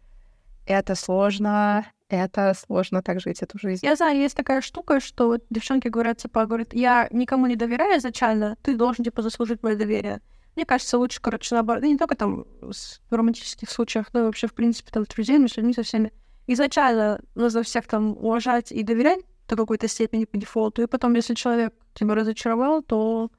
Это 0.66 0.94
сложно, 0.94 1.86
это 2.22 2.54
сложно 2.54 3.02
так 3.02 3.20
жить 3.20 3.42
эту 3.42 3.58
жизнь. 3.58 3.84
Я 3.84 3.96
знаю, 3.96 4.18
есть 4.18 4.36
такая 4.36 4.60
штука, 4.60 5.00
что 5.00 5.26
вот 5.28 5.44
девчонки 5.50 5.88
говорят, 5.88 6.18
типа, 6.18 6.46
говорят, 6.46 6.74
я 6.74 7.08
никому 7.10 7.46
не 7.46 7.56
доверяю 7.56 7.98
изначально, 7.98 8.56
ты 8.62 8.76
должен, 8.76 9.04
типа, 9.04 9.22
заслужить 9.22 9.62
мое 9.62 9.76
доверие. 9.76 10.20
Мне 10.56 10.64
кажется, 10.64 10.98
лучше, 10.98 11.20
короче, 11.20 11.54
наоборот, 11.54 11.82
не 11.82 11.98
только 11.98 12.14
там 12.14 12.44
в 12.60 13.14
романтических 13.14 13.68
случаях, 13.68 14.12
но 14.12 14.24
вообще, 14.24 14.46
в 14.46 14.54
принципе, 14.54 14.90
там, 14.92 15.04
с 15.04 15.08
друзьями, 15.08 15.48
с 15.48 15.56
людьми, 15.56 15.72
со 15.74 15.82
всеми. 15.82 16.12
Изначально 16.46 17.20
нужно 17.34 17.62
всех 17.62 17.86
там 17.86 18.16
уважать 18.18 18.70
и 18.70 18.82
доверять 18.82 19.20
до 19.48 19.56
какой-то 19.56 19.88
степени 19.88 20.24
по 20.24 20.36
дефолту, 20.36 20.82
и 20.82 20.86
потом, 20.86 21.14
если 21.14 21.34
человек 21.34 21.74
тебя 21.94 22.14
разочаровал, 22.14 22.82
то, 22.82 23.30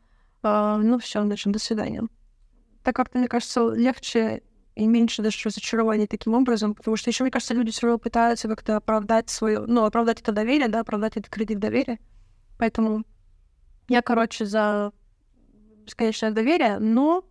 э, 0.44 0.78
ну, 0.78 1.00
все, 1.00 1.24
значит, 1.24 1.54
до 1.54 1.60
свидания. 1.60 2.04
Так 2.84 2.96
как-то, 2.96 3.18
мне 3.18 3.28
кажется, 3.28 3.70
легче 3.70 4.44
и 4.76 4.86
меньше 4.88 5.22
даже 5.22 5.38
разочарований 5.46 6.06
таким 6.06 6.34
образом, 6.34 6.76
потому 6.76 6.98
что 6.98 7.10
еще, 7.10 7.24
мне 7.24 7.32
кажется, 7.32 7.54
люди 7.54 7.72
все 7.72 7.88
равно 7.88 7.98
пытаются 7.98 8.48
как-то 8.48 8.76
оправдать 8.76 9.30
свое, 9.30 9.62
ну, 9.62 9.86
оправдать 9.86 10.22
это 10.22 10.32
доверие, 10.32 10.68
да, 10.68 10.82
оправдать 10.82 11.16
этот 11.18 11.30
кредит 11.30 11.60
доверия. 11.60 11.98
Поэтому 12.58 13.06
я, 13.88 14.02
короче, 14.02 14.46
за 14.46 14.92
бесконечное 15.86 16.32
доверие, 16.32 16.80
но 16.80 17.24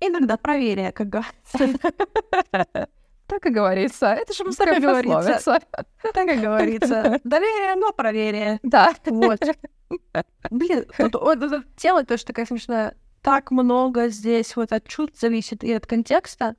иногда 0.00 0.36
проверие, 0.36 0.92
как 0.92 1.08
говорится. 1.08 1.78
Так 3.26 3.44
и 3.44 3.50
говорится. 3.50 4.06
Это 4.06 4.32
же 4.32 4.42
Так 4.56 4.78
и 4.78 4.80
говорится. 4.80 5.60
Так 6.14 6.28
и 6.28 6.38
говорится. 6.38 7.20
Доверие, 7.24 7.74
но 7.76 7.92
проверие. 7.92 8.58
Да. 8.62 8.94
Вот. 9.04 9.40
Блин, 10.50 10.86
вот, 10.96 11.14
вот 11.14 11.42
эта 11.42 11.62
тема 11.76 12.04
тоже 12.06 12.24
такая 12.24 12.46
смешная. 12.46 12.96
Так 13.28 13.50
много 13.50 14.08
здесь 14.08 14.56
вот 14.56 14.72
от 14.72 14.88
чувств 14.88 15.20
зависит 15.20 15.62
и 15.62 15.70
от 15.74 15.86
контекста, 15.86 16.56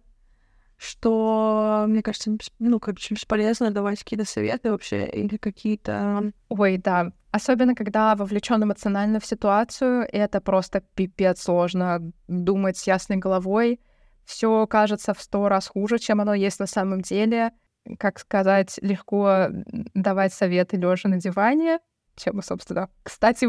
что, 0.78 1.86
мне 1.88 2.04
кажется, 2.04 2.38
ну, 2.60 2.80
короче, 2.80 3.16
бесполезно 3.16 3.72
давать 3.72 4.04
какие-то 4.04 4.24
советы 4.24 4.70
вообще 4.70 5.08
или 5.08 5.38
какие-то... 5.38 6.32
Ой, 6.48 6.78
да. 6.78 7.12
Особенно, 7.32 7.74
когда 7.74 8.16
вовлечен 8.16 8.64
эмоционально 8.64 9.20
в 9.20 9.26
ситуацию, 9.26 10.08
это 10.12 10.42
просто 10.42 10.84
пипец 10.94 11.42
сложно 11.42 12.12
думать 12.28 12.78
с 12.78 12.86
ясной 12.86 13.18
головой. 13.18 13.80
Все 14.26 14.68
кажется 14.68 15.16
в 15.16 15.22
сто 15.24 15.50
раз 15.50 15.70
хуже, 15.70 15.98
чем 15.98 16.22
оно 16.22 16.36
есть 16.36 16.60
на 16.60 16.68
самом 16.68 17.02
деле. 17.02 17.50
Как 17.98 18.20
сказать, 18.20 18.78
легко 18.84 19.48
давать 19.96 20.36
советы 20.36 20.78
лежа 20.78 21.10
на 21.10 21.20
диване, 21.20 21.80
чем 22.20 22.36
мы, 22.36 22.44
собственно, 22.44 22.90
кстати, 23.04 23.46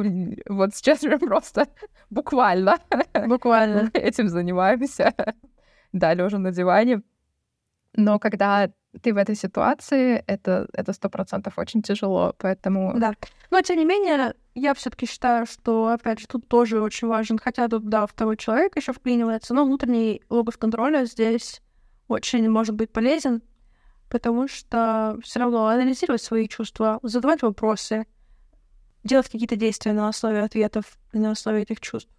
вот 0.49 0.75
сейчас 0.75 1.03
мы 1.03 1.19
просто 1.29 1.67
буквально 2.09 2.79
Буквально. 3.27 3.91
этим 3.95 4.29
занимаемся. 4.29 5.15
Да, 5.93 6.15
лежа 6.15 6.39
на 6.39 6.53
диване. 6.53 7.03
Но 7.97 8.21
когда 8.21 8.71
ты 9.03 9.13
в 9.13 9.17
этой 9.17 9.35
ситуации, 9.35 10.23
это 10.29 10.69
это 10.73 10.93
сто 10.93 11.09
процентов 11.09 11.59
очень 11.59 11.83
тяжело, 11.83 12.33
поэтому 12.39 12.95
Да. 12.97 13.15
Но, 13.51 13.61
тем 13.61 13.77
не 13.77 13.85
менее, 13.85 14.35
я 14.55 14.75
все 14.75 14.91
таки 14.91 15.07
считаю, 15.07 15.47
что, 15.47 15.89
опять 15.89 16.21
же, 16.21 16.29
тут 16.29 16.47
тоже 16.47 16.81
очень 16.81 17.09
важен, 17.09 17.39
хотя 17.39 17.67
тут, 17.67 17.89
да, 17.89 18.07
второй 18.07 18.37
человек 18.37 18.77
еще 18.77 18.93
вклинивается, 18.93 19.53
но 19.53 19.65
внутренний 19.65 20.23
логос 20.31 20.57
контроля 20.57 21.05
здесь 21.07 21.61
очень 22.07 22.49
может 22.49 22.77
быть 22.77 22.93
полезен, 22.93 23.43
потому 24.09 24.49
что 24.49 25.19
все 25.23 25.41
равно 25.41 25.67
анализировать 25.67 26.23
свои 26.23 26.47
чувства, 26.49 27.01
задавать 27.03 27.43
вопросы, 27.43 28.07
делать 29.05 29.29
какие-то 29.29 29.57
действия 29.57 29.93
на 29.93 30.09
основе 30.09 30.41
ответов 30.43 30.99
на 31.13 31.31
основе 31.33 31.63
этих 31.63 31.81
чувств. 31.81 32.11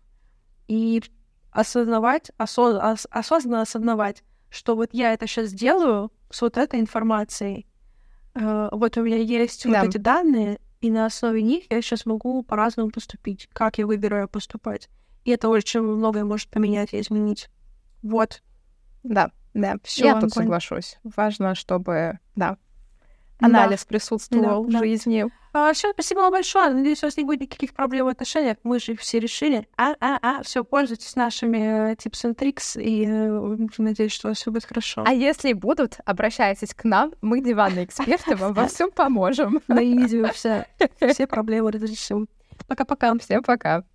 И 0.68 1.02
осознавать, 1.52 2.32
осоз- 2.38 2.82
ос- 2.82 3.08
осознанно 3.12 3.62
осознавать, 3.62 4.24
что 4.50 4.76
вот 4.76 4.90
я 4.94 5.14
это 5.14 5.28
сейчас 5.28 5.52
делаю 5.54 6.12
с 6.30 6.42
вот 6.42 6.58
этой 6.58 6.80
информацией. 6.80 7.68
Э, 8.36 8.70
вот 8.72 8.98
у 8.98 9.04
меня 9.04 9.18
есть 9.18 9.64
Да. 9.70 9.82
вот 9.82 9.90
эти 9.90 9.98
данные, 9.98 10.60
и 10.80 10.90
на 10.90 11.06
основе 11.06 11.42
них 11.42 11.66
я 11.70 11.82
сейчас 11.82 12.06
могу 12.06 12.42
по-разному 12.44 12.90
поступить. 12.90 13.48
Как 13.54 13.78
я 13.78 13.86
выбираю 13.86 14.28
поступать. 14.28 14.90
И 15.26 15.32
это 15.32 15.50
очень 15.50 15.82
многое 15.82 16.24
может 16.26 16.50
поменять 16.50 16.94
и 16.94 17.00
изменить. 17.02 17.50
Вот. 18.02 18.42
да, 19.04 19.32
да, 19.54 19.76
Всё, 19.84 20.06
я 20.06 20.20
тут 20.20 20.32
соглашусь. 20.32 20.98
Важно, 21.04 21.54
чтобы, 21.56 22.20
да, 22.36 22.58
Да. 23.42 23.64
анализ 23.64 23.86
присутствовал 23.86 24.64
Да, 24.64 24.70
в 24.70 24.72
да. 24.72 24.80
жизни. 24.80 25.26
все, 25.74 25.92
спасибо 25.92 26.20
вам 26.20 26.32
большое. 26.32 26.70
Надеюсь, 26.70 27.04
у 27.04 27.08
вас 27.08 27.18
не 27.18 27.24
будет 27.24 27.42
никаких 27.42 27.74
проблем 27.74 28.06
в 28.06 28.10
отношениях. 28.10 28.58
Мы 28.64 28.80
же 28.80 28.96
все 28.96 29.20
решили. 29.20 29.68
А, 29.78 29.96
а, 30.00 30.20
а, 30.22 30.44
все, 30.44 30.64
пользуйтесь 30.64 31.16
нашими 31.16 31.94
tips 31.96 32.24
and 32.24 32.36
tricks, 32.36 32.82
и 32.82 33.06
э, 33.06 33.68
надеюсь, 33.78 34.12
что 34.14 34.28
у 34.28 34.32
вас 34.32 34.38
все 34.38 34.52
будет 34.52 34.66
хорошо. 34.66 35.04
А 35.06 35.12
если 35.14 35.54
будут, 35.54 35.98
обращайтесь 36.06 36.74
к 36.74 36.84
нам, 36.84 37.14
мы 37.22 37.42
диванные 37.42 37.86
эксперты, 37.86 38.36
вам 38.36 38.54
во 38.54 38.68
всем 38.68 38.92
поможем. 38.92 39.60
На 39.68 40.32
все, 40.32 40.68
все 41.12 41.28
проблемы 41.28 41.72
разрешим. 41.72 42.28
Пока-пока. 42.68 43.18
Всем 43.20 43.44
пока. 43.44 43.84